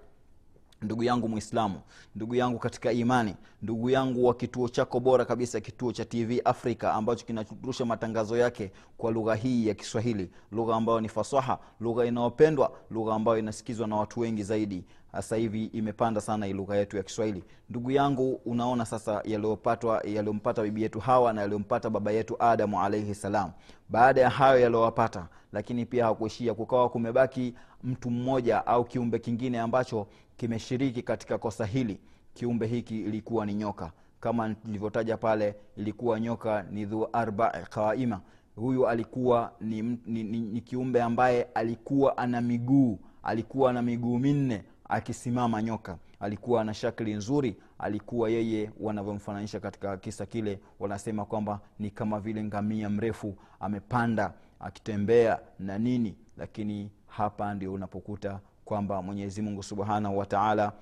ndugu 0.85 1.03
yangu 1.03 1.29
mwislamu 1.29 1.81
ndugu 2.17 2.35
yangu 2.35 2.59
katika 2.59 2.93
imani 2.93 3.35
ndugu 3.63 3.91
yangu 3.91 4.25
wa 4.27 4.35
kituo 4.35 4.69
chako 4.69 5.01
bora 5.01 5.25
kabisa 5.25 5.61
kituo 5.61 5.93
cha 5.93 6.05
tv 6.05 6.41
africa 6.45 6.85
ambacho 6.85 7.27
kinarusha 7.27 7.85
matangazo 7.85 8.37
yake 8.37 8.71
kwa 8.99 9.11
lugha 9.13 9.35
hii 9.35 9.67
ya 9.67 9.75
kiswahili. 9.75 10.31
Lugha 10.53 10.77
ambayo 10.77 11.01
ni 11.01 11.09
fasaha 11.09 11.59
lugha 11.81 12.05
inayopendwa 12.07 12.73
lugha 12.91 13.15
ambayo 13.15 13.39
inasikizwa 13.39 13.87
na 13.87 13.97
watu 13.97 14.21
wengi 14.21 14.43
zaidi. 14.43 14.85
Sasa 15.13 15.37
hivi 15.37 15.65
imepanda 15.65 16.21
sana 16.21 16.47
lugha 16.49 16.77
yetu 16.77 16.97
ya 16.97 17.03
kiswahili. 17.03 17.45
Ndugu 17.71 17.91
yangu 17.91 18.41
unaona 18.45 18.87
sasa 18.87 19.13
yaliyopatwa 19.25 20.03
yaliyompata 20.05 20.63
bibi 20.63 20.83
yetu 20.83 21.01
hawa 21.01 21.33
na 21.33 21.41
yaliyompata 21.41 21.91
baba 21.91 22.11
yetu 22.13 22.37
adamu 22.43 22.81
alaihi 22.83 23.15
salam. 23.15 23.51
Baada 23.89 24.21
ya 24.21 24.31
hayo 24.31 24.61
yaliyowapata 24.61 25.29
lakini 25.53 25.87
pia 25.87 26.05
hakuishia 26.05 26.55
kukawa 26.55 26.89
kumebaki 26.89 27.55
mtu 27.85 28.11
mmoja 28.11 28.67
au 28.67 28.85
kiumbe 28.85 29.19
kingine 29.19 29.61
ambacho 29.61 30.07
kimeshiriki 30.37 31.03
katika 31.03 31.39
kosa 31.39 31.67
hili. 31.67 32.01
Kiumbe 32.35 32.67
hiki 32.67 33.01
ilikuwa 33.01 33.47
ni 33.47 33.55
nyoka. 33.55 33.93
Kama 34.21 34.49
nilivyotaja 34.65 35.17
pale 35.17 35.55
ilikuwa 35.77 36.21
nyoka 36.21 36.63
ni 36.71 36.85
dhu 36.87 37.09
arba 37.13 37.51
qaima. 37.51 38.21
Huyu 38.57 38.89
alikuwa 38.89 39.53
ni, 39.61 39.83
ni, 39.83 39.99
ni, 40.25 40.41
ni 40.41 40.61
kiumbe 40.61 41.03
ambaye 41.03 41.43
alikuwa 41.55 42.19
ana 42.19 42.41
miguu. 42.41 42.99
Alikuwa 43.23 43.73
na 43.73 43.83
miguu 43.83 44.19
minne 44.19 44.65
akisimama 44.89 45.63
nyoka. 45.63 45.99
Alikuwa 46.21 46.65
na 46.65 46.75
shakli 46.75 47.15
nzuri. 47.15 47.57
Alikuwa 47.79 48.31
yeye 48.31 48.71
wanavyomfananisha 48.81 49.61
katika 49.61 49.97
kisa 49.97 50.27
kile 50.27 50.61
wanasema 50.81 51.25
kwamba 51.25 51.61
ni 51.79 51.91
kama 51.91 52.21
vile 52.21 52.45
ngamia 52.45 52.91
mrefu 52.91 53.37
amepanda 53.61 54.33
akitembea 54.61 55.41
na 55.59 55.79
nini. 55.79 56.15
Lakini 56.37 56.91
hapa 57.07 57.55
ndio 57.55 57.73
unapokuta 57.73 58.41
kwamba 58.65 59.03
mwenyezi 59.03 59.43
mungu 59.43 59.63
subhanahu 59.63 60.19
wataala 60.19 60.73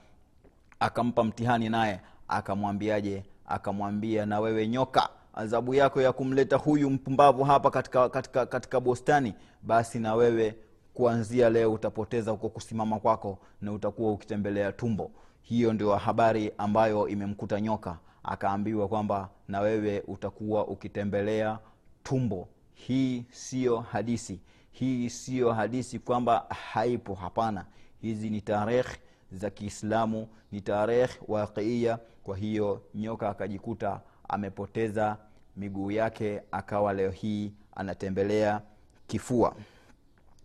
akampa 0.80 1.24
mtihani 1.24 1.68
naye 1.68 2.00
akamwambiaje? 2.28 3.24
Akamwambia 3.46 4.26
na 4.26 4.40
wewe 4.40 4.68
nyoka 4.68 5.08
adhabu 5.34 5.74
yako 5.74 6.00
ya 6.02 6.12
kumleta 6.12 6.56
huyu 6.56 6.90
mpumbavu 6.90 7.44
hapa 7.44 7.70
katika, 7.70 8.08
katika, 8.08 8.46
katika 8.46 8.80
bostani 8.80 9.34
basi 9.62 9.98
na 9.98 10.14
wewe 10.14 10.54
kuanzia 10.94 11.50
leo 11.50 11.72
utapoteza 11.72 12.30
huko 12.30 12.48
kusimama 12.48 12.98
kwako 12.98 13.38
na 13.60 13.72
utakuwa 13.72 14.12
ukitembelea 14.12 14.72
tumbo. 14.72 15.10
Hiyo 15.42 15.72
ndio 15.72 15.96
habari 15.96 16.52
ambayo 16.58 17.08
imemkuta 17.08 17.60
nyoka. 17.60 17.98
Akaambiwa 18.24 18.88
kwamba 18.88 19.28
na 19.48 19.60
wewe 19.60 20.00
utakuwa 20.06 20.66
ukitembelea 20.66 21.58
tumbo. 22.02 22.48
Hii 22.74 23.24
siyo 23.30 23.80
hadisi 23.80 24.40
hii 24.72 25.10
siyo 25.10 25.52
hadisi 25.52 25.98
kwamba 25.98 26.46
haipo 26.72 27.14
hapana. 27.14 27.64
Hizi 28.00 28.30
ni 28.30 28.40
tarehe 28.40 28.84
za 29.32 29.50
kiislamu 29.50 30.28
ni 30.52 30.60
tarehe 30.60 31.08
waqiia 31.28 31.98
kwa 32.22 32.36
hiyo 32.36 32.82
nyoka 32.94 33.28
akajikuta 33.28 34.00
amepoteza 34.28 35.16
miguu 35.56 35.90
yake 35.90 36.42
akawa 36.52 36.92
leo 36.92 37.10
hii 37.10 37.52
anatembelea 37.76 38.62
kifua. 39.06 39.54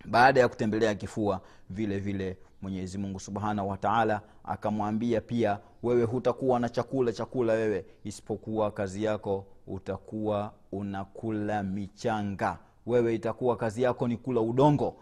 Baada 0.06 0.40
ya 0.40 0.48
kutembelea 0.48 0.96
kifua 0.96 1.42
vile 1.70 2.00
vile 2.00 2.38
mwenyezi 2.62 2.98
mungu 2.98 3.20
subhanahu 3.20 3.70
wataala 3.70 4.22
akamwambia 4.44 5.22
pia 5.22 5.60
wewe 5.84 6.04
hutakuwa 6.04 6.60
na 6.60 6.70
chakula 6.70 7.12
chakula 7.12 7.54
wewe. 7.54 7.86
Isipokuwa 8.04 8.72
kazi 8.72 9.04
yako 9.04 9.46
utakuwa 9.68 10.54
unakula 10.72 11.64
michanga 11.64 12.58
wewe 12.88 13.16
itakuwa 13.16 13.56
kazi 13.58 13.82
yako 13.82 14.08
ni 14.08 14.18
kula 14.18 14.42
udongo. 14.42 14.96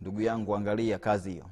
Ndugu 0.00 0.20
yangu 0.20 0.56
angalia 0.56 0.98
kazi 0.98 1.30
hiyo. 1.30 1.44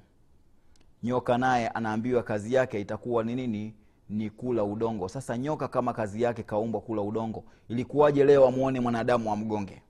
Nyoka 1.02 1.38
naye 1.38 1.68
anaambiwa 1.68 2.22
kazi 2.22 2.54
yake 2.54 2.80
itakuwa 2.80 3.24
ni 3.24 3.34
nini? 3.34 3.74
Ni 4.08 4.30
kula 4.30 4.64
udongo. 4.64 5.08
Sasa 5.08 5.38
nyoka 5.38 5.68
kama 5.68 5.92
kazi 5.92 6.22
yake 6.22 6.42
kaumbwa 6.42 6.80
kula 6.80 7.02
udongo 7.02 7.44
ilikuwaje 7.68 8.24
leo 8.24 8.46
amwone 8.48 8.80
mwanadamu 8.80 9.32
amgonge 9.32 9.82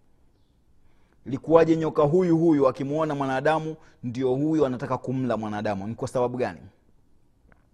ilikuwaje 1.26 1.76
nyoka 1.76 2.02
huyu 2.02 2.38
huyu 2.38 2.68
akimwona 2.68 3.14
mwanadamu 3.14 3.76
ndio 4.02 4.34
huyu 4.34 4.66
anataka 4.66 4.98
kumla 4.98 5.36
mwanadamu? 5.36 5.86
Ni 5.86 5.94
kwa 5.94 6.08
sababu 6.08 6.38
gani? 6.38 6.60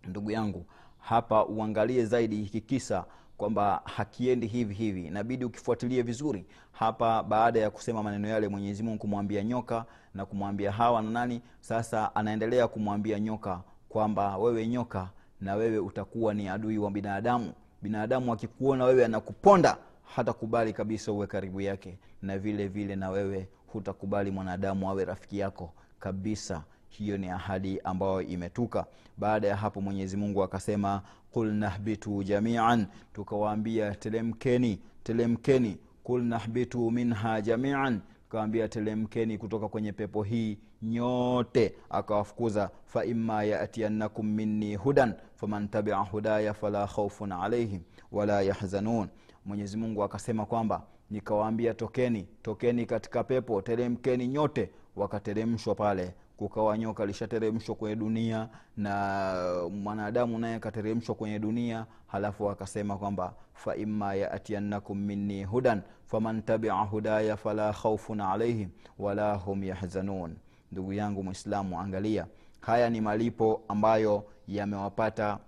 Ndugu 0.08 0.30
yangu 0.30 0.64
hapa 0.98 1.44
uangalie 1.46 2.04
zaidi 2.04 2.36
hiki 2.36 2.60
kisa 2.60 3.04
kwamba 3.36 3.82
hakiendi 3.84 4.46
hivi 4.46 4.74
hivi. 4.74 5.06
Inabidi 5.06 5.44
ukifuatilie 5.44 6.02
vizuri 6.02 6.46
hapa 6.72 7.22
baada 7.22 7.60
ya 7.60 7.70
kusema 7.70 8.02
maneno 8.02 8.28
yale 8.28 8.48
mwenyezi 8.48 8.82
mungu 8.82 8.98
kumwambia 8.98 9.44
nyoka 9.44 9.84
na 10.14 10.26
kumwambia 10.26 10.72
hawa 10.72 11.02
na 11.02 11.10
nani. 11.10 11.42
Sasa 11.60 12.14
anaendelea 12.14 12.68
kumwambia 12.68 13.20
nyoka 13.20 13.60
kwamba 13.88 14.36
wewe 14.38 14.66
nyoka 14.66 15.10
na 15.40 15.54
wewe 15.54 15.78
utakuwa 15.78 16.34
ni 16.34 16.48
adui 16.48 16.78
wa 16.78 16.90
binadamu. 16.90 17.52
Binadamu 17.82 18.32
akikuona 18.32 18.84
wewe 18.84 19.04
anakuponda 19.04 19.76
hatakubali 20.14 20.72
kabisa 20.72 21.12
uwe 21.12 21.26
karibu 21.26 21.60
yake. 21.60 21.98
Na 22.22 22.38
vile 22.38 22.68
vile 22.68 22.96
na 22.96 23.10
wewe 23.10 23.48
hutakubali 23.66 24.30
mwanadamu 24.30 24.90
awe 24.90 25.04
rafiki 25.04 25.38
yako 25.38 25.72
kabisa 26.00 26.64
hiyo 26.98 27.18
ni 27.18 27.28
ahadi 27.28 27.80
ambayo 27.84 28.22
imetuka. 28.22 28.86
Baada 29.16 29.48
ya 29.48 29.56
hapo 29.56 29.80
mwenyezi 29.80 30.16
mungu 30.16 30.42
akasema 30.42 31.02
kul 31.30 31.52
nahbitu 31.52 32.22
jamian 32.22 32.86
tukawaambia 33.12 33.94
telemkeni 33.94 34.80
telemkeni. 35.02 35.76
Qul 36.04 36.22
nahbitu 36.24 36.90
minha 36.90 37.40
jamian 37.40 38.00
tukawambia 38.24 38.68
telemkeni 38.68 39.38
kutoka 39.38 39.68
kwenye 39.68 39.92
pepo 39.92 40.22
hii 40.22 40.58
nyote. 40.82 41.74
Akawafukuza 41.90 42.70
faima 42.84 43.44
yatiannakum 43.44 44.26
minni 44.26 44.74
hudan 44.74 45.14
faman 45.34 45.68
tabia 45.68 45.96
hudaya 45.96 46.54
fala 46.54 46.86
khaufun 46.86 47.32
alaihim 47.32 47.80
wala 48.12 48.42
yahzanun. 48.42 49.08
Mwenyezi 49.44 49.76
mungu 49.76 50.02
akasema 50.02 50.46
kwamba 50.46 50.82
nikawaambia 51.10 51.74
tokeni 51.74 52.28
tokeni 52.42 52.86
katika 52.86 53.24
pepo 53.24 53.62
telemkeni 53.62 54.28
nyote. 54.28 54.70
Wakateremshwa 54.96 55.74
pale 55.74 56.14
kukawa 56.36 56.78
nyoka 56.78 57.06
lishateremshwa 57.06 57.74
kwenye 57.74 57.96
dunia 57.96 58.48
na 58.76 59.34
mwanadamu 59.70 60.38
naye 60.38 60.54
akateremshwa 60.54 61.14
kwenye 61.14 61.38
dunia 61.38 61.86
halafu 62.06 62.50
akasema 62.50 62.96
kwamba 62.96 63.34
faima 63.54 64.14
yatiannakum 64.14 64.98
minni 64.98 65.44
hudan 65.44 65.82
faman 66.06 66.42
tabia 66.42 66.72
hudaya 66.74 67.36
fala 67.36 67.72
khaufun 67.72 68.20
alaihim 68.20 68.68
wala 68.98 69.34
hum 69.34 69.64
yahzanun. 69.64 70.36
Ndugu 70.72 70.92
yangu 70.92 71.22
mwislamu 71.22 71.80
angalia 71.80 72.26
haya 72.60 72.90
ni 72.90 73.00
malipo 73.00 73.62
ambayo 73.68 74.24
yamewapata 74.48 75.38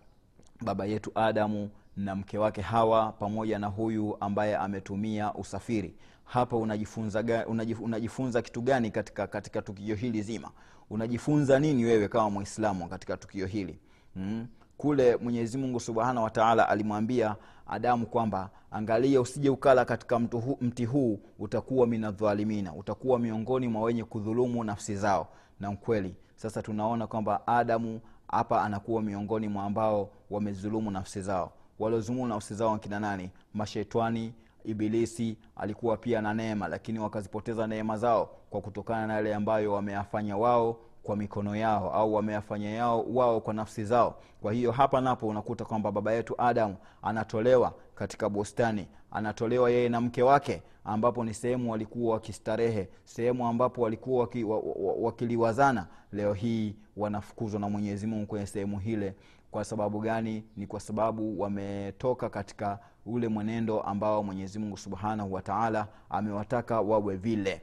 baba 0.60 0.84
yetu 0.86 1.12
adamu 1.14 1.70
na 1.96 2.14
mke 2.14 2.38
wake 2.38 2.60
hawa 2.60 3.12
pamoja 3.12 3.58
na 3.58 3.66
huyu 3.66 4.16
ambaye 4.20 4.56
ametumia 4.56 5.34
usafiri. 5.34 5.94
Hapa 6.24 6.56
unajifunza, 6.56 7.46
unajifunza 7.80 8.42
kitu 8.42 8.60
gani 8.62 8.90
katika, 8.90 9.26
katika 9.26 9.62
tukio 9.62 9.94
hili 9.94 10.22
zima 10.22 10.50
unajifunza 10.90 11.58
nini 11.58 11.84
wewe 11.84 12.08
kama 12.08 12.30
mwislamu 12.30 12.88
katika 12.88 13.16
tukio 13.16 13.46
hili? 13.46 13.78
Mm? 14.16 14.46
kule 14.78 15.16
mwenyezi 15.16 15.58
mungu 15.58 15.80
subhanahu 15.80 16.24
wataala 16.24 16.68
alimwambia 16.68 17.36
adamu 17.66 18.06
kwamba 18.06 18.50
angalia 18.70 19.20
usije 19.20 19.50
ukala 19.50 19.84
katika 19.84 20.16
hu, 20.16 20.58
mti 20.60 20.84
huu 20.84 21.20
utakuwa 21.38 21.86
minadhalimina 21.86 22.72
utakuwa 22.74 23.18
miongoni 23.18 23.68
mwa 23.68 23.82
wenye 23.82 24.04
kudhulumu 24.04 24.64
nafsi 24.64 24.96
zao. 24.96 25.28
Na 25.60 25.70
mkweli 25.72 26.14
sasa 26.36 26.62
tunaona 26.62 27.06
kwamba 27.06 27.46
adamu 27.46 28.00
hapa 28.28 28.62
anakuwa 28.62 29.02
miongoni 29.02 29.48
mwa 29.48 29.64
ambao 29.64 30.10
wamezulumu 30.30 30.90
nafsi 30.90 31.22
zao. 31.22 31.52
Waliozulumu 31.78 32.26
nafsi 32.26 32.54
zao 32.54 32.70
wakina 32.72 33.00
nani? 33.00 33.30
Mashetani 33.54 34.32
ibilisi 34.70 35.36
alikuwa 35.56 35.96
pia 35.96 36.22
na 36.22 36.34
neema 36.34 36.68
lakini 36.68 36.98
wakazipoteza 36.98 37.66
neema 37.66 37.96
zao 37.98 38.30
kwa 38.50 38.60
kutokana 38.60 39.06
na 39.06 39.14
yale 39.14 39.34
ambayo 39.34 39.72
wameyafanya 39.72 40.36
wao 40.36 40.76
kwa 41.02 41.16
mikono 41.16 41.56
yao 41.56 41.90
au 41.92 42.14
wameyafanya 42.14 42.70
yao 42.70 43.02
wao 43.14 43.40
kwa 43.40 43.54
nafsi 43.54 43.84
zao. 43.84 44.14
Kwa 44.42 44.52
hiyo 44.52 44.72
hapa 44.72 45.00
napo 45.00 45.28
unakuta 45.28 45.64
kwamba 45.64 45.92
baba 45.92 46.12
yetu 46.12 46.34
adamu 46.38 46.76
anatolewa 47.02 47.74
katika 47.94 48.28
bustani 48.28 48.86
anatolewa 49.10 49.70
yeye 49.70 49.88
na 49.88 50.00
mke 50.00 50.22
wake 50.22 50.62
ambapo 50.84 51.24
ni 51.24 51.34
sehemu 51.34 51.70
walikuwa 51.70 52.14
wakistarehe 52.14 52.88
sehemu 53.04 53.46
ambapo 53.46 53.82
walikuwa 53.82 54.20
waki, 54.20 54.44
wa, 54.44 54.58
wa, 54.58 54.92
wakiliwazana. 55.00 55.86
Leo 56.12 56.32
hii 56.32 56.76
wanafukuzwa 56.96 57.60
na 57.60 57.68
mwenyezi 57.68 58.06
mungu 58.06 58.26
kwenye 58.26 58.46
sehemu 58.46 58.78
hile 58.78 59.14
kwa 59.50 59.64
sababu 59.64 60.00
gani? 60.00 60.44
Ni 60.56 60.66
kwa 60.66 60.80
sababu 60.80 61.40
wametoka 61.40 62.28
katika 62.30 62.78
ule 63.06 63.28
mwenendo 63.28 63.80
ambao 63.80 64.22
mwenyezi 64.22 64.58
mungu 64.58 64.76
subhanahu 64.76 65.32
wataala 65.32 65.88
amewataka 66.10 66.80
wawe 66.80 67.16
vile. 67.16 67.62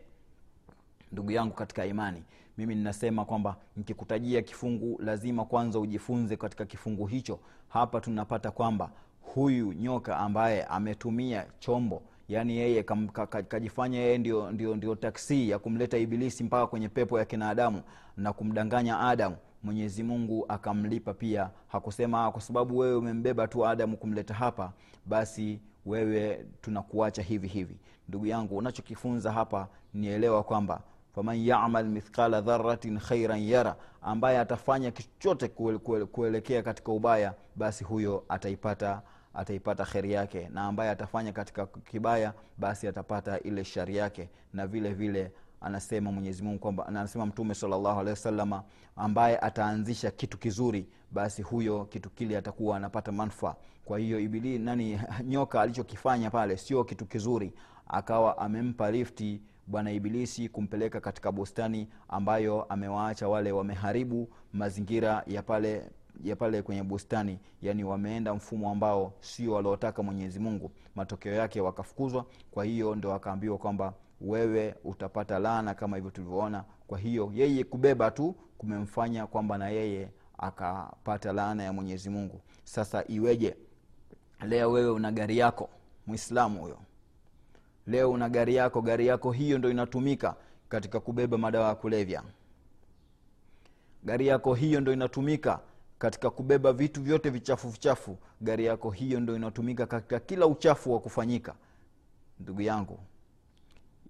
Ndugu 1.12 1.32
yangu 1.32 1.54
katika 1.54 1.86
imani 1.86 2.24
mimi 2.58 2.75
ninasema 2.75 3.25
kwamba 3.25 3.56
nikikutajia 3.77 4.42
kifungu 4.42 5.00
lazima 5.01 5.46
kwanza 5.46 5.80
ujifunze 5.80 6.38
katika 6.38 6.65
kifungu 6.65 7.06
hicho. 7.06 7.39
Hapa 7.70 8.01
tunapata 8.01 8.51
kwamba 8.51 8.92
huyu 9.22 9.74
nyoka 9.74 10.18
ambaye 10.18 10.63
ametumia 10.63 11.46
chombo 11.60 12.01
yaani 12.30 12.58
yeye 12.58 12.84
kajifanya 13.48 14.00
yeye 14.00 14.18
ndio, 14.18 14.51
ndio, 14.51 14.75
ndio 14.75 14.96
taksi 14.96 15.50
ya 15.50 15.60
kumleta 15.60 15.98
ibilisi 15.98 16.44
mpaka 16.44 16.68
kwenye 16.68 16.89
pepo 16.89 17.20
ya 17.20 17.25
kinadamu 17.25 17.82
na 18.18 18.34
kumdanganya 18.34 19.00
adamu 19.00 19.36
mwenyezi 19.65 20.03
mungu 20.03 20.45
akamlipa 20.48 21.13
pia. 21.13 21.50
Hakusema 21.67 22.25
"Ah, 22.25 22.31
kwa 22.31 22.41
sababu 22.41 22.77
wewe 22.77 22.95
umembeba 22.95 23.48
tu 23.48 23.65
adamu 23.67 23.98
kumleta 23.98 24.34
hapa 24.34 24.74
basi 25.05 25.60
wewe 25.86 26.45
tunakuacha 26.62 27.22
hivi 27.22 27.48
hivi. 27.48 27.77
Ndugu 28.10 28.25
yangu 28.25 28.57
unachokifunza 28.57 29.31
hapa 29.31 29.67
nielewa 29.93 30.43
kwamba 30.43 30.81
faman 31.15 31.38
yamal 31.45 31.86
mithqala 31.86 32.41
dharatin 32.41 33.00
khairan 33.00 33.41
yara 33.43 33.75
ambaye 34.01 34.39
atafanya 34.39 34.91
kuele- 35.55 36.05
kuelekea 36.05 36.63
katika 36.63 36.91
ubaya 36.91 37.34
basi 37.55 37.84
huyo 37.84 38.24
ataipata 38.29 39.01
ataipata 39.34 39.86
kheri 39.86 40.12
yake. 40.12 40.50
Na 40.53 40.62
ambaye 40.63 40.89
atafanya 40.91 41.31
katika 41.31 41.65
kibaya 41.65 42.34
basi 42.57 42.88
atapata 42.88 43.39
ile 43.39 43.63
shari 43.63 43.95
yake. 43.98 44.29
Na 44.53 44.67
vile 44.67 44.93
vile 44.93 45.31
anasema 45.65 46.12
mwenyezi 46.12 46.43
mungu 46.43 46.60
kwamba 46.60 46.88
anasema 46.88 47.25
mtume 47.25 47.55
salllahu 47.55 48.00
alehi 48.00 48.10
wasalama 48.10 48.63
ambaye 48.95 49.38
ataanzisha 49.39 50.12
kitu 50.12 50.38
kizuri 50.38 50.88
basi 51.12 51.41
huyo 51.41 51.86
kitu 51.86 52.10
kile 52.10 52.38
atakuwa 52.38 52.77
anapata 52.77 53.12
manfaa 53.12 53.55
kwa 53.86 54.00
hiyo 54.00 54.19
ibili 54.19 54.60
nani 54.60 55.00
nyoka 55.29 55.62
alichokifanya 55.62 56.31
pale 56.31 56.57
sio 56.57 56.84
kitu 56.84 57.05
kizuri. 57.05 57.53
Akawa 57.88 58.38
amempa 58.38 58.91
lifti 58.91 59.41
bwana 59.67 59.91
ibilisi 59.91 60.50
kumpeleka 60.50 61.01
katika 61.01 61.31
bustani 61.31 61.88
ambayo 62.07 62.63
amewaacha 62.63 63.27
wale 63.27 63.51
wameharibu 63.51 64.29
mazingira 64.53 65.24
ya 65.27 65.43
pale 65.43 65.91
ya 66.24 66.36
pale 66.36 66.62
kwenye 66.62 66.84
bustani. 66.84 67.39
Yani 67.62 67.84
wameenda 67.84 68.34
mfumo 68.34 68.69
ambao 68.69 69.13
sio 69.19 69.53
waliotaka 69.53 70.03
mwenyezi 70.03 70.39
mungu. 70.39 70.72
Matokeo 70.95 71.34
yake 71.34 71.62
wakafukuzwa. 71.62 72.25
Kwa 72.51 72.66
hiyo 72.66 72.96
ndo 72.96 73.09
wakaambiwa 73.09 73.57
kwamba 73.57 73.94
wewe 74.22 74.75
utapata 74.84 75.40
laana 75.40 75.74
kama 75.74 75.96
hivyo 75.98 76.12
tulivyoona. 76.12 76.64
Kwa 76.88 77.00
hiyo 77.00 77.32
yeye 77.34 77.64
kubeba 77.64 78.12
tu 78.12 78.36
kumemfanya 78.58 79.28
kwamba 79.28 79.58
na 79.58 79.70
yeye 79.70 80.10
akapata 80.38 81.34
laana 81.34 81.64
ya 81.64 81.74
mwenyezi 81.74 82.10
mungu. 82.10 82.42
Sasa 82.64 83.04
iweje? 83.08 83.56
Leo 84.42 84.72
wewe 84.72 84.90
una 84.90 85.12
gari 85.12 85.38
yako 85.38 85.70
mwislamu 86.08 86.62
huyo. 86.62 86.78
Leo 87.88 88.12
una 88.12 88.30
gari 88.30 88.56
yako 88.56 88.82
gari 88.82 89.08
yako 89.08 89.32
hiyo 89.32 89.58
ndo 89.58 89.70
inatumika 89.70 90.36
katika 90.70 91.00
kubeba 91.00 91.38
madawa 91.38 91.68
ya 91.70 91.75
kulevya. 91.75 92.24
Gari 94.04 94.28
yako 94.28 94.54
hiyo 94.54 94.82
ndo 94.82 94.94
inatumika 94.94 95.60
katika 95.98 96.30
kubeba 96.30 96.74
vitu 96.74 97.01
vyote 97.01 97.30
vichafu 97.30 97.70
vichafu. 97.70 98.18
Gari 98.42 98.66
yako 98.66 98.92
hiyo 98.92 99.20
ndo 99.20 99.36
inatumika 99.36 99.86
katika 99.86 100.20
kila 100.20 100.48
uchafu 100.48 100.94
wa 100.94 101.00
kufanyika. 101.00 101.56
Ndugu 102.40 102.62
yangu 102.62 103.00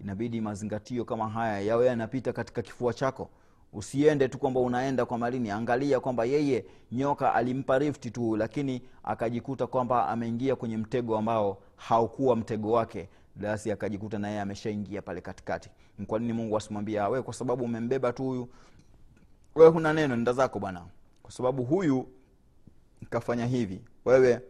inabidi 0.00 0.40
mazingatio 0.40 1.04
kama 1.04 1.28
haya 1.28 1.60
yawe 1.60 1.86
yanapita 1.86 2.32
katika 2.32 2.62
kifua 2.62 2.94
chako. 2.94 3.30
Usiende 3.72 4.28
tu 4.28 4.38
kwamba 4.38 4.60
unaenda 4.60 5.06
kwa 5.06 5.18
malini. 5.18 5.50
Angalia 5.50 6.00
kwamba 6.00 6.24
yeye 6.24 6.64
nyoka 6.92 7.34
alimpa 7.34 7.78
rifti 7.78 8.10
tu 8.10 8.36
lakini 8.36 8.82
akajikuta 9.04 9.66
kwamba 9.66 10.08
ameingia 10.08 10.56
kwenye 10.56 10.76
mtego 10.76 11.18
ambao 11.18 11.58
haukuwa 11.76 12.36
mtego 12.36 12.72
wake. 12.72 13.08
Basi 13.36 13.72
akajikuta 13.72 14.18
na 14.18 14.28
yeye 14.28 14.40
ameshaingia 14.40 15.02
pale 15.02 15.20
katikati. 15.20 15.70
Kwa 16.06 16.18
nini 16.18 16.32
mungu 16.32 16.56
asimwambia 16.56 17.08
we 17.08 17.22
kwa 17.22 17.34
sababu 17.34 17.64
umembeba 17.64 18.12
tu 18.12 18.24
huyu. 18.24 18.48
Wewe 19.54 19.70
huna 19.70 19.92
neno 19.92 20.16
nenda 20.16 20.32
zako 20.32 20.58
bwana. 20.58 20.82
Kwa 21.22 21.32
sababu 21.32 21.64
huyu 21.64 22.08
kafanya 23.10 23.46
hivi. 23.46 23.80
Wewe 24.04 24.40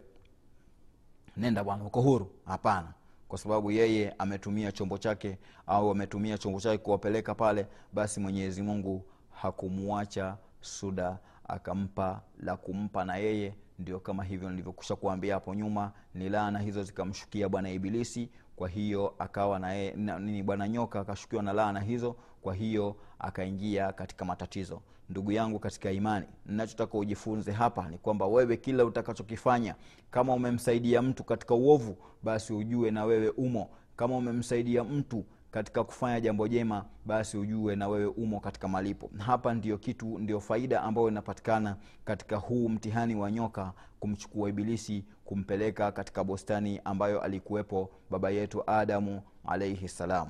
nenda 1.37 1.63
bwana 1.63 1.83
uko 1.85 2.01
huru. 2.01 2.31
Hapana 2.45 2.93
kwa 3.27 3.37
sababu 3.37 3.71
yeye 3.71 4.13
ametumia 4.17 4.71
chombo 4.71 4.97
chake 4.97 5.37
au 5.67 5.91
ametumia 5.91 6.37
chombo 6.37 6.59
chake 6.59 6.77
kuwapeleka 6.77 7.35
pale 7.35 7.67
basi 7.93 8.19
mwenyezi 8.19 8.61
mungu 8.61 9.03
hakumwacha 9.31 10.37
suda 10.61 11.17
akampa 11.47 12.21
la 12.39 12.57
kumpa 12.57 13.05
na 13.05 13.17
yeye. 13.17 13.53
Ndio 13.79 13.99
kama 13.99 14.23
hivyo 14.23 14.49
nilivyokusha 14.49 14.95
kuambia 14.95 15.33
hapo 15.33 15.55
nyuma 15.55 15.91
ni 16.13 16.29
laana 16.29 16.59
hizo 16.59 16.83
zikamshukia 16.83 17.49
bwana 17.49 17.71
ibilisi. 17.71 18.29
Kwa 18.55 18.69
hiyo 18.69 19.13
akawa 19.19 19.59
na 19.59 19.91
na- 19.91 20.19
nini 20.19 20.43
bwana 20.43 20.67
nyoka 20.67 20.99
akashukiwa 20.99 21.43
na 21.43 21.53
laana 21.53 21.79
hizo 21.79 22.15
kwa 22.47 22.55
hiyo 22.55 22.95
akaingia 23.19 23.93
katika 23.93 24.25
matatizo. 24.25 24.81
Ndugu 25.09 25.31
yangu 25.31 25.59
katika 25.59 25.91
imani 25.91 26.25
ninachotaka 26.45 26.97
ujifunze 26.97 27.51
hapa 27.51 27.89
ni 27.89 27.97
kwamba 27.97 28.25
wewe 28.27 28.57
kila 28.57 28.85
utakachokifanya 28.85 29.75
kama 30.11 30.33
umemsaidia 30.33 31.01
mtu 31.01 31.23
katika 31.23 31.55
uovu 31.55 31.97
basi 32.23 32.53
ujue 32.53 32.91
na 32.91 33.05
wewe 33.05 33.29
umo. 33.29 33.69
Kama 33.95 34.17
umemsaidia 34.17 34.83
mtu 34.83 35.25
katika 35.51 35.83
kufanya 35.83 36.21
jambo 36.21 36.47
jema 36.47 36.85
basi 37.05 37.37
ujue 37.37 37.75
na 37.75 37.87
wewe 37.87 38.05
umo 38.05 38.39
katika 38.39 38.67
malipo. 38.67 39.09
Hapa 39.17 39.53
ndio 39.53 39.77
kitu 39.77 40.19
ndio 40.19 40.39
faida 40.39 40.81
ambayo 40.81 41.07
inapatikana 41.07 41.77
katika 42.05 42.37
huu 42.37 42.69
mtihani 42.69 43.15
wa 43.15 43.31
nyoka 43.31 43.73
kumchukua 43.99 44.49
ibilisi 44.49 45.05
kumpeleka 45.25 45.91
katika 45.91 46.23
bustani 46.23 46.81
ambayo 46.85 47.21
alikuwepo 47.21 47.89
baba 48.09 48.29
yetu 48.29 48.63
adamu 48.69 49.21
alaihi 49.47 49.87
salam 49.87 50.27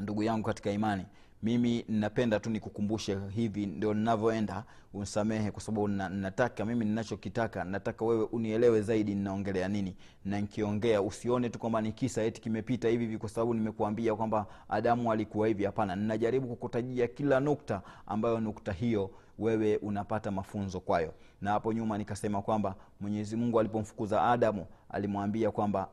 ndugu 0.00 0.22
yangu 0.22 0.46
katika 0.46 0.70
imani 0.70 1.04
mimi 1.42 1.84
napenda 1.88 2.40
tu 2.40 2.50
nikukumbushe 2.50 3.18
hivi 3.34 3.66
ndio 3.66 3.94
ninavyoenda 3.94 4.64
unsamehe 4.94 5.50
kwa 5.50 5.62
sababu 5.62 5.88
na- 5.88 6.08
nataka 6.08 6.64
mimi 6.64 6.84
ninachokitaka 6.84 7.64
nataka 7.64 8.04
wewe 8.04 8.24
unielewe 8.24 8.82
zaidi 8.82 9.14
ninaongelea 9.14 9.68
nini. 9.68 9.96
Na 10.24 10.40
nkiongea 10.40 11.02
usione 11.02 11.48
tu 11.50 11.58
kwamba 11.58 11.80
ni 11.80 11.92
kisa 11.92 12.22
eti 12.22 12.40
kimepita 12.40 12.88
hivi 12.88 13.04
hivi 13.04 13.18
kwa 13.18 13.28
sababu 13.28 13.54
nimekuambia 13.54 14.14
kwamba 14.14 14.46
adamu 14.68 15.12
alikuwa 15.12 15.48
hivi. 15.48 15.64
Hapana 15.64 15.96
ninajaribu 15.96 16.48
kukutajia 16.48 17.08
kila 17.08 17.40
nukta 17.40 17.82
ambayo 18.06 18.40
nukta 18.40 18.72
hiyo 18.72 19.10
wewe 19.38 19.76
unapata 19.76 20.30
mafunzo 20.30 20.80
kwayo. 20.80 21.14
Na 21.40 21.50
hapo 21.50 21.72
nyuma 21.72 21.98
nikasema 21.98 22.42
kwamba 22.42 22.74
mwenyezi 23.00 23.36
mungu 23.36 23.60
alipomfukuza 23.60 24.22
adamu 24.22 24.66
alimwambia 24.90 25.50
kwamba 25.50 25.88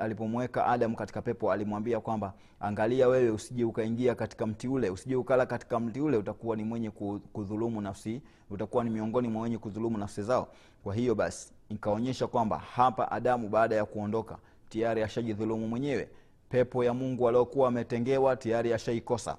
alipomweka 0.00 0.66
adamu 0.66 0.96
katika 0.96 1.22
pepo 1.22 1.52
alimwambia 1.52 2.00
kwamba 2.00 2.34
angalia 2.60 3.08
wewe 3.08 3.30
usije 3.30 3.64
ukaingia 3.64 4.14
katika 4.14 4.46
mti 4.46 4.68
ule 4.68 4.90
usije 4.90 5.16
ukala 5.16 5.46
katika 5.46 5.80
mti 5.80 6.00
ule 6.00 6.16
utakuwa 6.16 6.56
ni 6.56 6.64
mwenye 6.64 6.90
kudhulumu 7.32 7.80
nafsi 7.80 8.22
utakuwa 8.50 8.84
ni 8.84 8.90
miongoni 8.90 9.28
mwa 9.28 9.42
wenye 9.42 9.58
kudhulumu 9.58 9.98
nafsi 9.98 10.22
zao. 10.22 10.48
Kwa 10.84 10.94
hiyo 10.94 11.14
basi 11.14 11.52
ikaonyesha 11.68 12.26
kwamba 12.26 12.58
hapa 12.58 13.10
adamu 13.12 13.48
baada 13.48 13.74
ya 13.76 13.84
kuondoka 13.84 14.38
tayari 14.68 15.02
ashajidhulumu 15.02 15.68
mwenyewe. 15.68 16.08
Pepo 16.48 16.84
ya 16.84 16.94
mungu 16.94 17.28
aliokuwa 17.28 17.68
ametengewa 17.68 18.36
tayari 18.36 18.72
ashaikosa. 18.72 19.36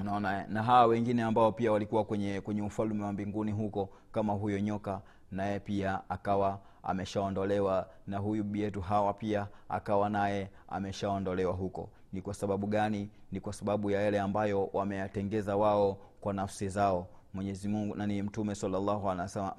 Unaona 0.00 0.46
na 0.46 0.62
hawa 0.62 0.86
wengine 0.86 1.22
ambao 1.22 1.52
pia 1.52 1.72
walikuwa 1.72 2.04
kwenye 2.04 2.40
kwenye 2.40 2.62
ufalme 2.62 3.04
wa 3.04 3.12
mbinguni 3.12 3.52
huko 3.52 3.88
kama 4.12 4.32
huyo 4.32 4.60
nyoka 4.60 5.00
naye 5.30 5.60
pia 5.60 6.00
akawa 6.10 6.58
ameshaondolewa 6.82 7.88
na 8.06 8.18
huyu 8.18 8.44
bibi 8.44 8.80
hawa 8.80 9.12
pia 9.14 9.46
akawa 9.68 10.08
naye 10.10 10.50
ameshaondolewa 10.68 11.52
huko. 11.52 11.88
Ni 12.12 12.22
kwa 12.22 12.34
sababu 12.34 12.66
gani? 12.66 13.10
Ni 13.32 13.40
kwa 13.40 13.52
sababu 13.52 13.90
ya 13.90 14.02
yale 14.02 14.20
ambayo 14.20 14.70
wameyatengeza 14.72 15.56
wao 15.56 15.98
kwa 16.20 16.32
nafsi 16.32 16.68
zao 16.68 17.06
mwenyezi 17.34 17.68
mungu 17.68 17.94
nani 17.96 18.22
mtume 18.22 18.54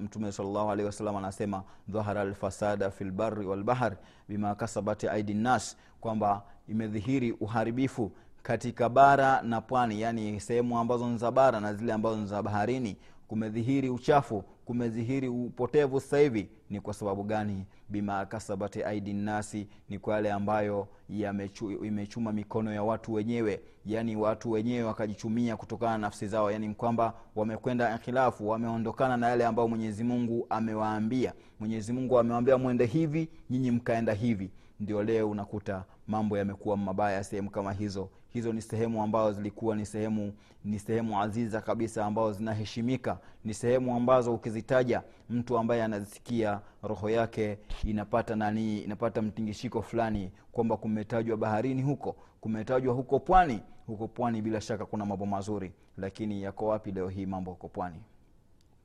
mtume 0.00 0.32
salllahu 0.32 0.70
alehi 0.70 0.86
wasallam 0.86 1.16
anasema 1.16 1.62
dhahara 1.88 2.24
lfasada 2.24 2.90
fi 2.90 3.04
lbari 3.04 3.46
walbahari 3.46 3.96
bima 4.28 4.54
kasabat 4.54 5.04
aidi 5.04 5.34
nas 5.34 5.76
kwamba 6.00 6.42
imedhihiri 6.68 7.32
uharibifu 7.32 8.12
katika 8.42 8.88
bara 8.88 9.42
na 9.42 9.60
pwani 9.60 10.00
yani 10.00 10.40
sehemu 10.40 10.78
ambazo 10.78 11.08
ni 11.08 11.18
za 11.18 11.30
bara 11.30 11.60
na 11.60 11.74
zile 11.74 11.92
ambazo 11.92 12.16
ni 12.16 12.26
za 12.26 12.42
baharini 12.42 12.96
kumedhihiri 13.28 13.90
uchafu 13.90 14.44
kumedhihiri 14.64 15.28
upotevu 15.28 16.00
sasa 16.00 16.18
hivi 16.18 16.48
ni 16.70 16.80
kwa 16.80 16.94
sababu 16.94 17.22
gani? 17.22 17.64
Bima 17.88 18.26
kasabati 18.26 18.82
aidi 18.82 19.12
nnasi 19.12 19.68
ni 19.88 19.98
kwa 19.98 20.14
yale 20.14 20.32
ambayo 20.32 20.88
imechuma 21.82 22.32
mikono 22.32 22.72
ya 22.74 22.82
watu 22.82 23.12
wenyewe. 23.12 23.60
Yani 23.86 24.16
watu 24.16 24.50
wenyewe 24.50 24.82
wakajichumia 24.82 25.56
kutokana 25.56 25.92
na 25.92 25.98
nafsi 25.98 26.26
zao. 26.28 26.50
Yani 26.50 26.74
kwamba 26.74 27.14
wamekwenda 27.36 27.98
khilafu 27.98 28.48
wameondokana 28.48 29.16
na 29.16 29.28
yale 29.28 29.46
ambayo 29.46 29.68
mwenyezi 29.68 30.04
mungu 30.04 30.46
amewaambia. 30.50 31.32
Mwenyezi 31.60 31.92
mungu 31.92 32.18
amewaambia 32.18 32.58
mwende 32.58 32.86
hivi 32.86 33.28
nyinyi 33.50 33.70
mkaenda 33.70 34.12
hivi 34.12 34.50
ndio 34.80 35.02
leo 35.02 35.30
unakuta 35.30 35.84
mambo 36.06 36.38
yamekuwa 36.38 36.76
mabaya 36.76 37.24
sehemu 37.24 37.50
kama 37.50 37.72
hizo. 37.72 38.08
Hizo 38.32 38.52
ni 38.52 38.62
sehemu 38.62 39.02
ambazo 39.02 39.32
zilikuwa 39.32 39.76
ni 39.76 39.86
sehemu 39.86 40.32
ni 40.64 40.78
sehemu 40.78 41.20
aziza 41.22 41.60
kabisa 41.60 42.06
ambazo 42.06 42.32
zinaheshimika. 42.32 43.18
Ni 43.44 43.54
sehemu 43.54 43.96
ambazo 43.96 44.34
ukizitaja 44.34 45.02
mtu 45.30 45.58
ambaye 45.58 45.82
anazisikia 45.84 46.60
roho 46.82 47.10
yake 47.10 47.58
inapata 47.84 48.36
nani 48.36 48.78
inapata 48.78 49.22
mtingishiko 49.22 49.82
fulani 49.82 50.30
kwamba 50.52 50.76
kumetajwa 50.76 51.36
baharini 51.36 51.82
huko 51.82 52.16
kumetajwa 52.40 52.94
huko 52.94 53.18
pwani. 53.20 53.60
Huko 53.86 54.08
pwani 54.08 54.42
bila 54.42 54.60
shaka 54.60 54.86
kuna 54.86 55.06
mambo 55.06 55.26
mazuri 55.26 55.72
lakini 55.96 56.42
yako 56.42 56.66
wapi 56.66 56.92
leo 56.92 57.08
hii 57.08 57.26
mambo 57.26 57.50
huko 57.50 57.68
pwani? 57.68 58.00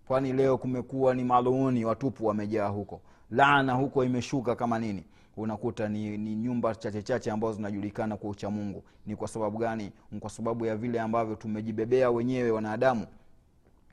Pwani 0.08 0.34
leo 0.34 0.58
kumekuwa 0.58 1.13
ni 1.15 1.23
maluuni 1.23 1.86
watupu 1.86 2.26
wamejaa 2.26 2.67
huko. 2.67 3.02
Laana 3.32 3.73
huko 3.73 4.04
imeshuka 4.04 4.56
kama 4.56 4.80
nini 4.80 5.04
unakuta 5.38 5.89
ni, 5.89 6.17
ni 6.17 6.36
nyumba 6.36 6.76
chache 6.76 7.02
chache 7.04 7.32
ambazo 7.32 7.54
zinajulikana 7.54 8.17
kwa 8.17 8.30
uchamungu 8.30 8.84
ni 9.06 9.15
kwa 9.15 9.28
sababu 9.28 9.58
gani? 9.58 9.91
Kwa 10.19 10.30
sababu 10.30 10.65
ya 10.65 10.76
vile 10.78 11.00
ambavyo 11.02 11.36
tumejibebea 11.36 12.12
wenyewe 12.12 12.52
wanadamu. 12.52 13.08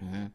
Mm-hmm. 0.02 0.28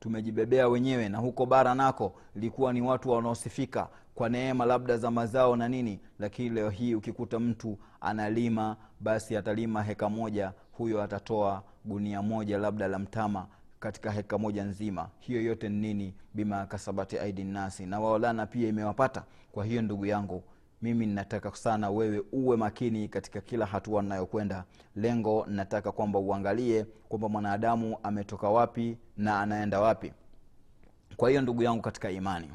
tumejibebea 0.00 0.68
wenyewe 0.68 1.08
na 1.08 1.18
huko 1.18 1.46
bara 1.46 1.74
nako 1.74 2.14
ilikuwa 2.36 2.72
ni 2.72 2.82
watu 2.82 3.10
wanaosifika 3.10 3.88
kwa 4.14 4.28
neema 4.28 4.64
labda 4.64 4.96
za 4.96 5.10
mazao 5.10 5.56
na 5.56 5.68
nini. 5.68 6.00
Lakini 6.18 6.50
leo 6.50 6.70
hii 6.70 6.94
ukikuta 6.94 7.38
mtu 7.40 7.78
analima 8.00 8.76
basi 9.00 9.36
atalima 9.36 9.82
heka 9.82 10.08
moja 10.08 10.52
huyo 10.72 11.02
atatoa 11.02 11.62
gunia 11.84 12.22
moja 12.22 12.58
labda 12.58 12.88
la 12.88 12.98
mtama 12.98 13.46
katika 13.80 14.10
heka 14.10 14.38
moja 14.38 14.64
nzima. 14.64 15.08
Hiyo 15.18 15.42
yote 15.42 15.68
ni 15.68 15.78
nini? 15.80 16.14
Bima 16.34 16.66
kasabati 16.66 17.18
aidi 17.18 17.44
na 17.44 18.00
waolana 18.00 18.46
pia 18.46 18.68
imewapata 18.68 19.24
kwa 19.52 19.64
hiyo 19.64 19.82
ndugu 19.82 20.06
yangu 20.06 20.42
mimi 20.82 21.06
ninataka 21.06 21.54
sana 21.56 21.90
wewe 21.90 22.22
uwe 22.32 22.56
makini 22.56 23.08
katika 23.08 23.40
kila 23.40 23.66
hatua 23.66 24.02
ninayokwenda. 24.02 24.64
Lengo 24.96 25.46
nataka 25.48 25.92
kwamba 25.92 26.18
uangalie 26.18 26.84
kwamba 27.08 27.28
mwanadamu 27.28 27.98
ametoka 28.02 28.48
wapi 28.48 28.96
na 29.16 29.40
anaenda 29.40 29.80
wapi. 29.80 30.12
Kwa 31.16 31.28
hiyo 31.28 31.42
ndugu 31.42 31.62
yangu 31.62 31.82
katika 31.82 32.10
imani 32.10 32.50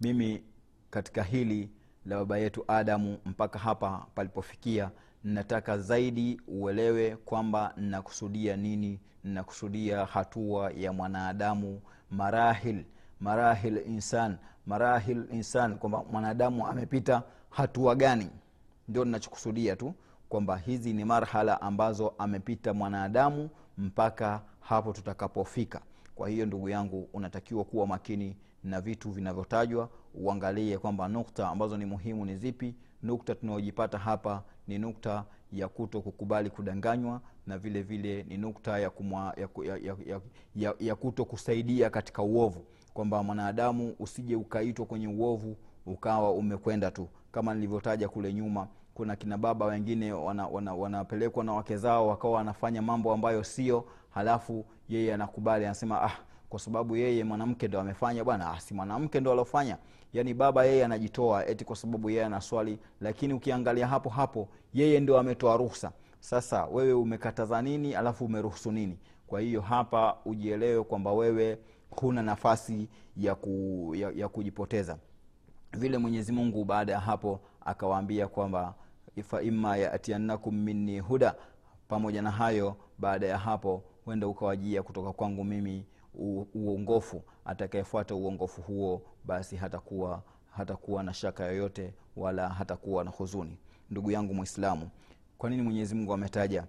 mimi 0.00 0.42
katika 0.90 1.22
hili 1.22 1.70
la 2.06 2.16
baba 2.16 2.38
yetu 2.38 2.64
adamu 2.68 3.18
mpaka 3.24 3.58
hapa 3.58 4.06
palipofikia 4.14 4.90
nataka 5.24 5.78
zaidi 5.78 6.40
uelewe 6.48 7.16
kwamba 7.16 7.74
nnakusudia 7.76 8.56
nini 8.56 9.00
nnakusudia 9.24 10.04
hatua 10.06 10.70
ya 10.70 10.92
mwanadamu 10.92 11.80
marahil 12.10 12.84
marahil 13.20 13.82
insan 13.86 14.36
marahil 14.66 15.24
insan 15.32 15.78
kwamba 15.78 16.04
mwanadamu 16.12 16.66
amepita 16.66 17.22
hatua 17.50 17.94
gani. 17.94 18.30
Ndio 18.88 19.04
ninachokusudia 19.04 19.76
tu 19.76 19.94
kwamba 20.28 20.56
hizi 20.56 20.92
ni 20.92 21.04
marhala 21.04 21.60
ambazo 21.62 22.14
amepita 22.18 22.74
mwanadamu 22.74 23.50
mpaka 23.78 24.42
hapo 24.60 24.92
tutakapofika. 24.92 25.80
Kwa 26.14 26.28
hiyo 26.28 26.46
ndugu 26.46 26.68
yangu 26.68 27.08
unatakiwa 27.12 27.64
kuwa 27.64 27.86
makini 27.86 28.36
na 28.64 28.80
vitu 28.80 29.10
vinavyotajwa 29.10 29.88
uangalie 30.14 30.78
kwamba 30.78 31.08
nukta 31.08 31.48
ambazo 31.48 31.76
ni 31.76 31.84
muhimu 31.84 32.24
ni 32.26 32.36
zipi. 32.36 32.74
Nukta 33.02 33.34
tunayojipata 33.34 33.98
hapa 33.98 34.42
ni 34.68 34.78
nukta 34.78 35.24
ya 35.52 35.68
kuto 35.68 36.00
kukubali 36.00 36.50
kudanganywa 36.50 37.20
na 37.46 37.58
vile 37.58 37.82
vile 37.82 38.22
ni 38.22 38.36
nukta 38.36 38.78
ya, 38.78 38.90
kumwa, 38.90 39.34
ya, 39.36 39.48
ya, 39.64 39.96
ya, 40.06 40.20
ya, 40.56 40.74
ya, 40.80 40.94
kuto 40.94 41.24
kusaidia 41.24 41.90
katika 41.90 42.22
uovu 42.22 42.64
kwamba 42.94 43.22
mwanadamu 43.22 43.94
usije 43.98 44.36
ukaitwa 44.36 44.86
kwenye 44.86 45.08
uovu 45.08 45.56
ukawa 45.86 46.32
umekwenda 46.32 46.90
tu. 46.90 47.08
Kama 47.32 47.54
nilivyotaja 47.54 48.08
kule 48.08 48.34
nyuma 48.34 48.68
kuna 48.94 49.16
kina 49.16 49.38
baba 49.38 49.66
wengine 49.66 50.12
wanapelekwa 50.12 50.50
wana, 50.54 50.72
wana, 50.74 51.42
na 51.44 51.52
wake 51.52 51.76
zao 51.76 52.08
wakawa 52.08 52.34
wanafanya 52.34 52.82
mambo 52.82 53.12
ambayo 53.12 53.44
sio 53.44 53.84
halafu 54.10 54.64
yeye 54.88 55.14
anakubali 55.14 55.64
anasema 55.64 56.02
ah 56.02 56.12
kwa 56.48 56.60
sababu 56.60 56.96
yeye 56.96 57.24
mwanamke 57.24 57.68
ndo 57.68 57.80
amefanya 57.80 58.24
bwana 58.24 58.50
ah, 58.52 58.60
si 58.60 58.74
mwanamke 58.74 59.20
ndo 59.20 59.32
alofanya. 59.32 59.78
Yaani 60.12 60.34
baba 60.34 60.64
yeye 60.64 60.84
anajitoa 60.84 61.46
eti 61.46 61.64
kwa 61.64 61.76
sababu 61.76 62.10
yeye 62.10 62.24
ana 62.24 62.40
lakini 63.00 63.34
ukiangalia 63.34 63.86
hapo 63.86 64.08
hapo 64.10 64.48
yeye 64.74 65.00
ndo 65.00 65.18
ametoa 65.18 65.56
ruhusa. 65.56 65.92
Sasa 66.20 66.64
wewe 66.66 66.92
umekataza 66.92 67.62
nini 67.62 67.94
alafu 67.94 68.24
umeruhusu 68.24 68.72
nini? 68.72 68.98
Kwa 69.26 69.40
hiyo 69.40 69.60
hapa 69.60 70.16
ujielewe 70.24 70.84
kwamba 70.84 71.12
wewe 71.12 71.58
huna 72.00 72.22
nafasi 72.22 72.88
ya, 73.16 73.34
ku, 73.34 73.92
ya, 73.96 74.10
ya 74.14 74.28
kujipoteza. 74.28 74.98
Vile 75.72 75.98
mwenyezi 75.98 76.32
mungu 76.32 76.64
baada 76.64 76.92
ya 76.92 77.00
hapo 77.00 77.40
akawaambia 77.64 78.28
kwamba 78.28 78.74
faima 79.22 79.76
yatiannakum 79.76 80.54
minni 80.54 80.98
huda 81.00 81.34
pamoja 81.88 82.22
na 82.22 82.30
hayo 82.30 82.76
baada 82.98 83.26
ya 83.26 83.38
hapo 83.38 83.82
huenda 84.04 84.26
ukawajia 84.28 84.82
kutoka 84.82 85.12
kwangu 85.12 85.44
mimi 85.44 85.86
uongofu. 86.54 87.22
Atakayefuata 87.44 88.14
uongofu 88.14 88.62
huo 88.62 89.02
basi 89.24 89.56
hatakuwa 89.56 90.22
hatakuwa 90.56 91.02
na 91.02 91.14
shaka 91.14 91.44
yoyote 91.44 91.94
wala 92.16 92.48
hatakuwa 92.48 93.04
na 93.04 93.10
huzuni. 93.10 93.58
Ndugu 93.90 94.10
yangu 94.10 94.34
mwislamu 94.34 94.90
kwa 95.38 95.50
nini 95.50 95.62
mwenyezi 95.62 95.94
mungu 95.94 96.12
ametaja 96.12 96.66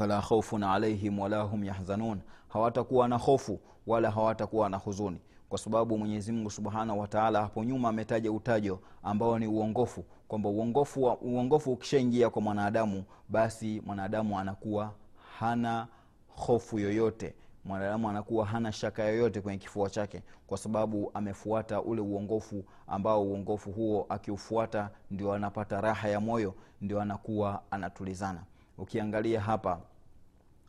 wala 0.00 0.20
khaufun 0.22 0.62
alaihim 0.62 1.18
wala 1.18 1.40
hum 1.42 1.64
yahzanun. 1.64 2.20
Hawatakuwa 2.48 3.08
na 3.08 3.16
hofu 3.16 3.60
wala 3.86 4.10
hawatakuwa 4.10 4.68
na 4.70 4.76
huzuni 4.76 5.20
kwa 5.48 5.58
sababu 5.58 5.98
mwenyezi 5.98 6.32
mungu 6.32 6.50
subhanahu 6.50 7.00
wataala 7.00 7.42
hapo 7.42 7.64
nyuma 7.64 7.88
ametaja 7.88 8.32
utajo 8.32 8.80
ambao 9.02 9.38
ni 9.38 9.46
uongofu 9.46 10.04
kwamba 10.28 10.48
uongofu, 10.48 11.04
uongofu 11.22 11.72
ukishaingia 11.72 12.30
kwa 12.30 12.42
mwanadamu 12.42 13.04
basi 13.28 13.82
mwanadamu 13.86 14.38
anakuwa 14.38 14.92
hana 15.38 15.86
hofu 16.28 16.78
yoyote. 16.78 17.34
Mwanadamu 17.64 18.08
anakuwa 18.08 18.46
hana 18.46 18.72
shaka 18.72 19.02
yoyote 19.04 19.40
kwenye 19.40 19.58
kifua 19.58 19.90
chake 19.90 20.22
kwa 20.46 20.58
sababu 20.58 21.10
amefuata 21.14 21.82
ule 21.82 22.00
uongofu 22.00 22.64
ambao 22.86 23.22
uongofu 23.22 23.72
huo 23.72 24.06
akiufuata 24.08 24.90
ndio 25.10 25.32
anapata 25.32 25.80
raha 25.80 26.08
ya 26.08 26.20
moyo 26.20 26.54
ndio 26.80 27.00
anakuwa 27.00 27.62
anatulizana 27.70 28.42
ukiangalia 28.78 29.40
hapa 29.40 29.80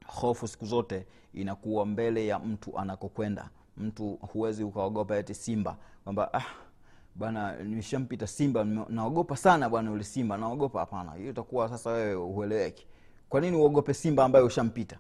hofu 0.07 0.47
siku 0.47 0.65
zote 0.65 1.05
inakuwa 1.33 1.85
mbele 1.85 2.27
ya 2.27 2.39
mtu 2.39 2.79
anakokwenda. 2.79 3.49
Mtu 3.77 4.19
huwezi 4.33 4.63
ukaogopa 4.63 5.15
eti 5.17 5.33
simba 5.33 5.77
kwamba 6.03 6.33
ah 6.33 6.45
bana 7.15 7.55
nimeshampita 7.63 8.27
simba 8.27 8.63
naogopa 8.63 9.37
sana 9.37 9.69
bwana 9.69 9.91
yule 9.91 10.03
simba 10.03 10.37
naogopa. 10.37 10.79
Hapana 10.79 11.13
hiyo 11.13 11.29
itakuwa 11.29 11.69
sasa 11.69 11.89
wewe 11.91 12.13
hueleweki. 12.13 12.87
Kwa 13.29 13.41
nini 13.41 13.57
uogope 13.57 13.93
simba 13.93 14.25
ambaye 14.25 14.45
ushampita? 14.45 14.97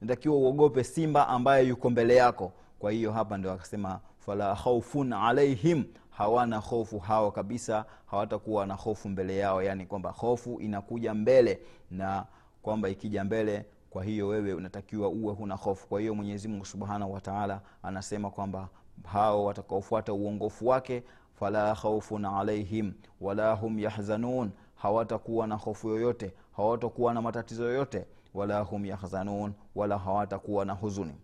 Natakiwa 0.00 0.36
uogope 0.36 0.84
simba 0.84 1.28
ambaye 1.28 1.66
yuko 1.68 1.90
mbele 1.90 2.16
yako. 2.16 2.52
Kwa 2.78 2.92
hiyo 2.92 3.12
hapa 3.12 3.38
ndio 3.38 3.52
akasema 3.52 4.00
fala 4.18 4.54
khaufun 4.56 5.12
alaihim 5.12 5.84
hawana 6.10 6.56
hofu 6.58 6.98
hao 6.98 7.30
kabisa 7.30 7.84
hawatakuwa 8.06 8.66
na 8.66 8.74
hofu 8.74 9.08
mbele 9.08 9.36
yao. 9.36 9.62
Yani 9.62 9.86
kwamba 9.86 10.10
hofu 10.10 10.60
inakuja 10.60 11.14
mbele 11.14 11.60
na 11.90 12.26
kwamba 12.66 12.88
ikija 12.88 13.24
mbele 13.24 13.64
kwa 13.90 14.04
hiyo 14.04 14.28
wewe 14.28 14.54
unatakiwa 14.54 15.08
uwe 15.08 15.32
huna 15.34 15.54
hofu. 15.54 15.88
Kwa 15.88 16.00
hiyo 16.00 16.14
mwenyezi 16.14 16.48
mungu 16.48 16.64
subhanahu 16.66 17.12
wataala 17.12 17.60
anasema 17.82 18.30
kwamba 18.30 18.68
hao 19.04 19.44
watakaofuata 19.44 20.12
uongofu 20.12 20.66
wake 20.68 21.02
fala 21.32 21.74
khaufun 21.74 22.24
alaihim 22.24 22.92
wala 23.20 23.52
hum 23.52 23.78
yahzanun 23.78 24.50
hawatakuwa 24.74 25.46
na 25.46 25.54
hofu 25.54 25.88
yoyote 25.88 26.32
hawatakuwa 26.56 27.14
na 27.14 27.22
matatizo 27.22 27.64
yoyote 27.64 28.06
wala 28.34 28.60
hum 28.60 28.84
yahzanun 28.86 29.52
wala 29.74 29.98
hawatakuwa 29.98 30.64
na 30.64 30.72
huzuni. 30.72 31.14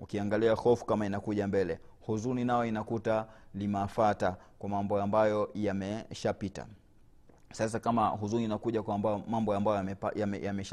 Ukiangalia 0.00 0.52
hofu 0.54 0.84
kama 0.86 1.06
inakuja 1.06 1.46
mbele 1.48 1.78
huzuni 2.00 2.44
nayo 2.44 2.64
inakuta 2.64 3.26
limafata 3.54 4.36
kwa 4.58 4.68
mambo 4.68 5.02
ambayo 5.02 5.50
yameshapita 5.54 6.66
sasa 7.52 7.80
kama 7.80 8.06
huzuni 8.08 8.44
inakuja 8.44 8.82
kwa 8.82 8.94
ambao, 8.94 9.22
mambo 9.28 9.54
ambayo 9.54 9.76
yameshapita 10.14 10.20
yame, 10.20 10.40
yame 10.44 10.64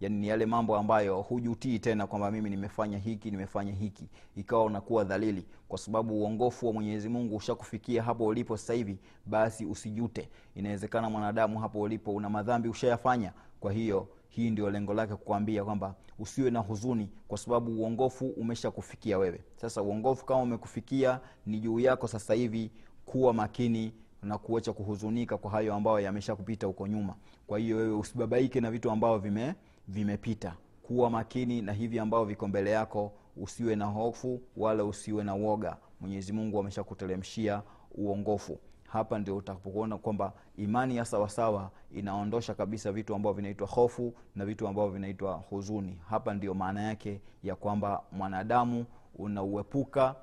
yani 0.00 0.16
ni 0.16 0.28
yale 0.28 0.46
mambo 0.46 0.76
ambayo 0.76 1.20
hujutii 1.22 1.78
tena 1.78 2.06
kwamba 2.06 2.30
mimi 2.30 2.50
nimefanya 2.50 2.98
hiki 2.98 3.30
nimefanya 3.30 3.72
hiki 3.72 4.08
ikawa 4.36 4.64
unakuwa 4.64 5.04
dhalili. 5.04 5.46
Kwa 5.68 5.78
sababu 5.78 6.14
uongofu 6.14 6.66
wa 6.66 6.72
mwenyezi 6.72 7.08
mungu 7.08 7.36
ushakufikia 7.36 8.02
hapo 8.02 8.26
ulipo 8.26 8.56
sasa 8.56 8.74
hivi 8.74 8.98
basi 9.26 9.66
usijute. 9.66 10.28
Inawezekana 10.54 11.10
mwanadamu 11.10 11.58
hapo 11.58 11.80
ulipo 11.80 12.14
una 12.14 12.30
madhambi 12.30 12.68
ushayafanya. 12.68 13.32
Kwa 13.60 13.72
hiyo 13.72 14.08
hii 14.28 14.50
ndio 14.50 14.70
lengo 14.70 14.94
lake 14.94 15.14
kukwambia 15.14 15.64
kwamba 15.64 15.94
usiwe 16.18 16.50
na 16.50 16.58
huzuni 16.60 17.10
kwa 17.28 17.38
sababu 17.38 17.72
uongofu 17.72 18.26
umeshakufikia 18.26 19.18
wewe. 19.18 19.40
Sasa 19.56 19.82
uongofu 19.82 20.24
kama 20.26 20.42
umekufikia 20.42 21.20
ni 21.46 21.60
juu 21.60 21.80
yako 21.80 22.08
sasa 22.08 22.34
hivi 22.34 22.70
kuwa 23.06 23.32
makini 23.34 23.92
na 24.24 24.38
kuacha 24.38 24.72
kuhuzunika 24.72 25.38
kwa 25.38 25.50
hayo 25.50 25.74
ambayo 25.74 26.00
yamesha 26.00 26.36
kupita 26.36 26.66
huko 26.66 26.86
nyuma. 26.86 27.14
Kwa 27.46 27.58
hiyo 27.58 27.76
wewe 27.76 27.94
usibabaike 27.94 28.60
na 28.60 28.70
vitu 28.70 28.90
ambavyo 28.90 29.18
vime 29.18 29.54
vimepita. 29.88 30.54
Kuwa 30.82 31.10
makini 31.10 31.62
na 31.62 31.72
hivi 31.72 31.98
ambavyo 31.98 32.24
viko 32.26 32.48
mbele 32.48 32.70
yako. 32.70 33.12
Usiwe 33.36 33.76
na 33.76 33.84
hofu 33.84 34.40
wala 34.56 34.84
usiwe 34.84 35.24
na 35.24 35.34
woga. 35.34 35.76
Mwenyezi 36.00 36.32
mungu 36.32 36.58
ameshakuteremshia 36.58 37.62
uongofu. 37.94 38.58
Hapa 38.88 39.18
ndio 39.18 39.36
utakapokuona 39.36 39.98
kwamba 39.98 40.32
imani 40.56 40.96
ya 40.96 41.04
sawasawa 41.04 41.70
inaondosha 41.92 42.54
kabisa 42.54 42.92
vitu 42.92 43.14
ambavyo 43.14 43.32
vinaitwa 43.36 43.66
hofu 43.66 44.14
na 44.36 44.44
vitu 44.44 44.68
ambavyo 44.68 44.90
vinaitwa 44.90 45.32
huzuni. 45.50 45.98
Hapa 46.08 46.34
ndio 46.34 46.54
maana 46.54 46.82
yake 46.82 47.20
ya 47.42 47.54
kwamba 47.56 48.02
mwanadamu 48.12 48.84
unauepuka 49.18 50.14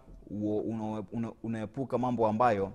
unaepuka 1.44 1.98
mambo 1.98 2.28
ambayo 2.28 2.72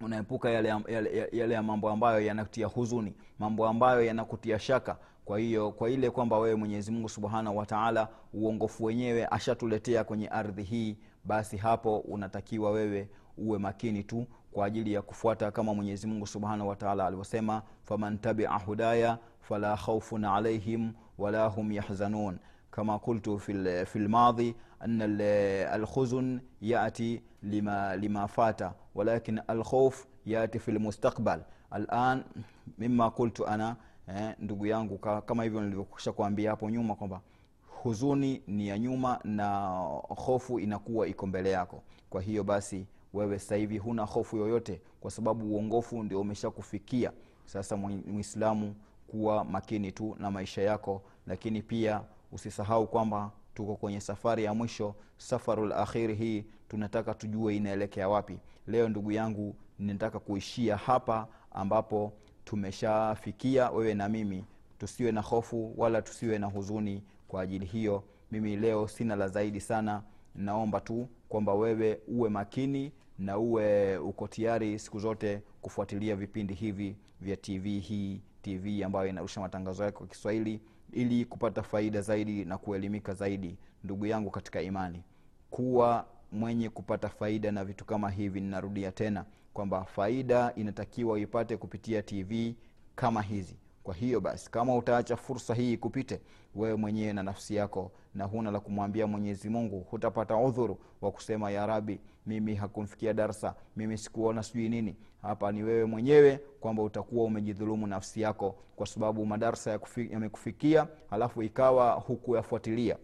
unaepuka 0.00 0.50
yale, 0.50 0.68
yale, 0.88 1.28
yale 1.32 1.54
ya 1.54 1.62
mambo 1.62 1.90
ambayo 1.90 2.20
yanakutia 2.20 2.66
huzuni 2.66 3.14
mambo 3.38 3.68
ambayo 3.68 4.02
yanakutia 4.04 4.58
shaka. 4.58 4.96
Kwa 5.24 5.38
hiyo 5.38 5.70
kwa 5.72 5.90
ile 5.90 6.10
kwamba 6.10 6.38
wewe 6.38 6.54
mwenyezi 6.54 6.90
mungu 6.92 7.08
subhanahu 7.08 7.56
wataala 7.56 8.08
uongofu 8.34 8.84
wenyewe 8.84 9.26
ashatuletea 9.30 10.04
kwenye 10.04 10.28
ardhi 10.28 10.62
hii 10.62 10.96
basi 11.24 11.56
hapo 11.56 11.98
unatakiwa 11.98 12.70
wewe 12.70 13.08
uwe 13.38 13.58
makini 13.58 14.04
tu 14.04 14.26
kwa 14.52 14.66
ajili 14.66 14.92
ya 14.92 15.02
kufuata 15.02 15.50
kama 15.50 15.74
mwenyezi 15.74 16.06
mungu 16.06 16.26
subhanahu 16.26 16.68
wataala 16.68 17.06
alivyosema 17.06 17.62
faman 17.84 18.18
tabia 18.18 18.50
hudaya 18.50 19.18
fala 19.40 19.76
khaufun 19.76 20.24
alaihim 20.24 20.92
wala 21.18 21.46
hum 21.46 21.72
yahzanun 21.72 22.38
كما 22.75 22.97
قلت 22.97 23.29
في 23.29 23.85
في 23.85 23.95
الماضي 23.95 24.55
أن 24.81 24.99
الخزن 25.81 26.41
يأتي 26.61 27.21
لما 27.43 27.95
لما 27.95 28.25
فات 28.25 28.61
ولكن 28.95 29.41
الخوف 29.49 30.05
يأتي 30.25 30.59
في 30.59 30.71
المستقبل 30.71 31.41
الآن 31.73 32.23
مما 32.79 33.07
قلت 33.07 33.41
أنا 33.41 33.75
ndugu 34.39 34.65
yangu 34.65 34.97
kama 34.97 35.43
hivyo 35.43 35.61
nilivyokwisha 35.61 36.11
kuambia 36.11 36.49
hapo 36.49 36.69
nyuma 36.69 36.95
kwamba 36.95 37.21
huzuni 37.83 38.41
ni 38.47 38.67
ya 38.67 38.79
nyuma 38.79 39.19
na 39.23 39.67
hofu 40.09 40.59
inakuwa 40.59 41.07
iko 41.07 41.27
mbele 41.27 41.51
yako 41.51 41.83
kwa 42.09 42.21
hiyo 42.21 42.43
basi 42.43 42.87
wewe 43.13 43.39
sasa 43.39 43.55
hivi 43.55 43.77
huna 43.77 44.03
hofu 44.03 44.37
yoyote 44.37 44.81
kwa 45.01 45.11
sababu 45.11 45.45
uongofu 45.55 46.03
ndio 46.03 46.21
umeshakufikia 46.21 47.11
sasa 47.45 47.77
mwislamu 47.77 48.75
kuwa 49.07 49.43
makini 49.43 49.91
tu 49.91 50.15
na 50.19 50.31
maisha 50.31 50.61
yako 50.61 51.01
lakini 51.27 51.61
pia 51.61 52.01
usisahau 52.32 52.86
kwamba 52.86 53.30
tuko 53.54 53.76
kwenye 53.76 54.00
safari 54.00 54.44
ya 54.44 54.54
mwisho 54.54 54.94
safarul 55.18 55.72
akhiri 55.72 56.14
hii 56.14 56.44
tunataka 56.68 57.14
tujue 57.14 57.56
inaelekea 57.56 58.08
wapi. 58.08 58.38
Leo 58.66 58.88
ndugu 58.88 59.12
yangu 59.12 59.56
ninataka 59.78 60.18
kuishia 60.18 60.76
hapa 60.76 61.28
ambapo 61.50 62.12
tumeshafikia 62.44 63.70
wewe 63.70 63.94
na 63.94 64.08
mimi. 64.08 64.44
Tusiwe 64.78 65.12
na 65.12 65.20
hofu 65.20 65.74
wala 65.76 66.02
tusiwe 66.02 66.38
na 66.38 66.46
huzuni 66.46 67.02
kwa 67.28 67.42
ajili 67.42 67.66
hiyo. 67.66 68.04
Mimi 68.32 68.56
leo 68.56 68.88
sina 68.88 69.16
la 69.16 69.28
zaidi 69.28 69.60
sana. 69.60 70.02
Naomba 70.34 70.80
tu 70.80 71.08
kwamba 71.28 71.54
wewe 71.54 72.00
uwe 72.08 72.28
makini 72.30 72.92
na 73.18 73.38
uwe 73.38 73.96
uko 73.98 74.28
tayari 74.28 74.78
siku 74.78 74.98
zote 74.98 75.42
kufuatilia 75.60 76.16
vipindi 76.16 76.54
hivi 76.54 76.96
vya 77.20 77.36
tv 77.36 77.78
hii 77.78 78.20
tv 78.42 78.84
ambayo 78.84 79.08
inarusha 79.08 79.40
matangazo 79.40 79.84
yake 79.84 79.96
kwa 79.98 80.06
kiswahili 80.06 80.60
ili 80.92 81.24
kupata 81.24 81.62
faida 81.62 82.00
zaidi 82.00 82.44
na 82.44 82.58
kuelimika 82.58 83.14
zaidi 83.14 83.56
ndugu 83.84 84.06
yangu 84.06 84.30
katika 84.30 84.62
imani. 84.62 85.02
Kuwa 85.50 86.06
mwenye 86.32 86.68
kupata 86.68 87.08
faida 87.08 87.52
na 87.52 87.64
vitu 87.64 87.84
kama 87.84 88.10
hivi 88.10 88.40
ninarudia 88.40 88.92
tena 88.92 89.24
kwamba 89.54 89.84
faida 89.84 90.52
inatakiwa 90.56 91.12
uipate 91.14 91.56
kupitia 91.56 92.02
tv 92.02 92.54
kama 92.94 93.22
hizi 93.22 93.56
kwa 93.82 93.94
hiyo 93.94 94.20
basi 94.20 94.50
kama 94.50 94.76
utaacha 94.76 95.16
fursa 95.16 95.54
hii 95.54 95.76
kupite 95.76 96.20
wewe 96.54 96.74
mwenyewe 96.76 97.12
na 97.12 97.22
nafsi 97.22 97.54
yako 97.54 97.92
na 98.14 98.24
huna 98.24 98.50
la 98.50 98.60
kumwambia 98.60 99.06
mwenyezi 99.06 99.48
mungu 99.48 99.80
hutapata 99.90 100.36
udhuru 100.36 100.78
wa 101.00 101.10
kusema 101.12 101.50
ya 101.50 101.66
rabi 101.66 102.00
mimi 102.26 102.54
hakumfikia 102.54 103.12
darsa 103.14 103.54
mimi 103.76 103.98
sikuona 103.98 104.42
sijui 104.42 104.68
nini. 104.68 104.96
Hapa 105.22 105.52
ni 105.52 105.62
wewe 105.62 105.84
mwenyewe 105.84 106.40
kwamba 106.60 106.82
utakuwa 106.82 107.24
umejidhulumu 107.24 107.86
nafsi 107.86 108.20
yako 108.20 108.56
kwa 108.76 108.86
sababu 108.86 109.26
madarsa 109.26 109.80
yamekufikia 110.10 110.86
halafu 111.10 111.42
ikawa 111.42 111.92
hukuyafuatilia. 111.92 112.96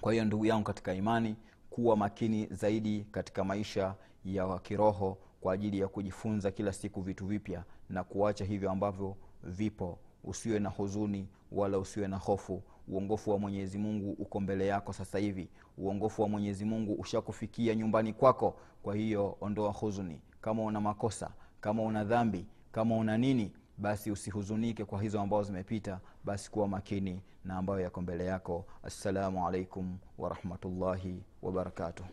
Kwa 0.00 0.12
hiyo 0.12 0.24
ndugu 0.24 0.46
yangu 0.46 0.64
katika 0.64 0.94
imani 0.94 1.36
kuwa 1.70 1.96
makini 1.96 2.46
zaidi 2.50 3.06
katika 3.12 3.44
maisha 3.44 3.94
ya 4.24 4.58
kiroho 4.58 5.18
kwa 5.40 5.54
ajili 5.54 5.78
ya 5.78 5.88
kujifunza 5.88 6.50
kila 6.50 6.72
siku 6.72 7.00
vitu 7.02 7.26
vipya 7.26 7.64
na 7.90 8.04
kuacha 8.04 8.44
hivyo 8.44 8.70
ambavyo 8.70 9.16
vipo. 9.44 9.98
Usiwe 10.24 10.58
na 10.58 10.68
huzuni 10.68 11.28
wala 11.52 11.78
usiwe 11.78 12.08
na 12.08 12.16
hofu. 12.16 12.62
Uongofu 12.88 13.30
wa 13.30 13.38
mwenyezi 13.38 13.78
mungu 13.78 14.10
uko 14.18 14.40
mbele 14.40 14.66
yako 14.66 14.92
sasa 14.92 15.18
hivi. 15.18 15.48
Uongofu 15.78 16.22
wa 16.22 16.28
mwenyezi 16.28 16.64
mungu 16.64 16.92
ushakufikia 16.92 17.74
nyumbani 17.74 18.12
kwako. 18.12 18.56
Kwa 18.82 18.94
hiyo 18.94 19.36
ondoa 19.40 19.72
huzuni. 19.72 20.20
Kama 20.40 20.62
una 20.62 20.80
makosa 20.80 21.30
kama 21.60 21.82
una 21.82 22.04
dhambi 22.04 22.46
kama 22.72 22.96
una 22.96 23.18
nini 23.18 23.52
basi 23.78 24.10
usihuzunike 24.10 24.84
kwa 24.84 25.02
hizo 25.02 25.20
ambazo 25.20 25.42
zimepita. 25.42 26.00
Basi 26.24 26.50
kuwa 26.50 26.68
makini 26.68 27.22
na 27.44 27.56
ambayo 27.56 27.80
yako 27.80 28.00
mbele 28.02 28.24
yako. 28.24 28.64
Assalamu 28.82 29.48
alaikum 29.48 29.98
warahmatullahi 30.18 31.22
wabarakatuh 31.42 32.04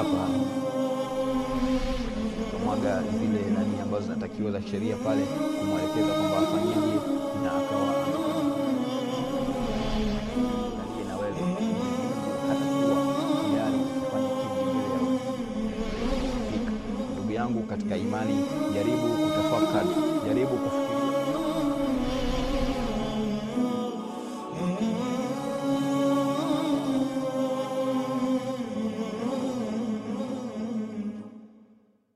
hapa. 0.00 0.26
Kumwaga 2.52 3.02
zile 3.20 3.40
nani 3.54 3.80
ambazo 3.82 4.04
zinatakiwa 4.04 4.50
za 4.52 4.62
sheria 4.62 4.96
pale 4.96 5.22
kumwelekeza 5.58 6.12
kwamba 6.14 6.36
afanyeje 6.38 6.94
na 7.44 7.50
akawa 7.52 7.94
ndugu 17.12 17.32
yangu 17.32 17.62
katika 17.62 17.96
imani 17.96 18.34
jaribu 18.74 19.08
kutafakari 19.08 19.88
jaribu 20.26 20.56
kufikiria 20.56 20.89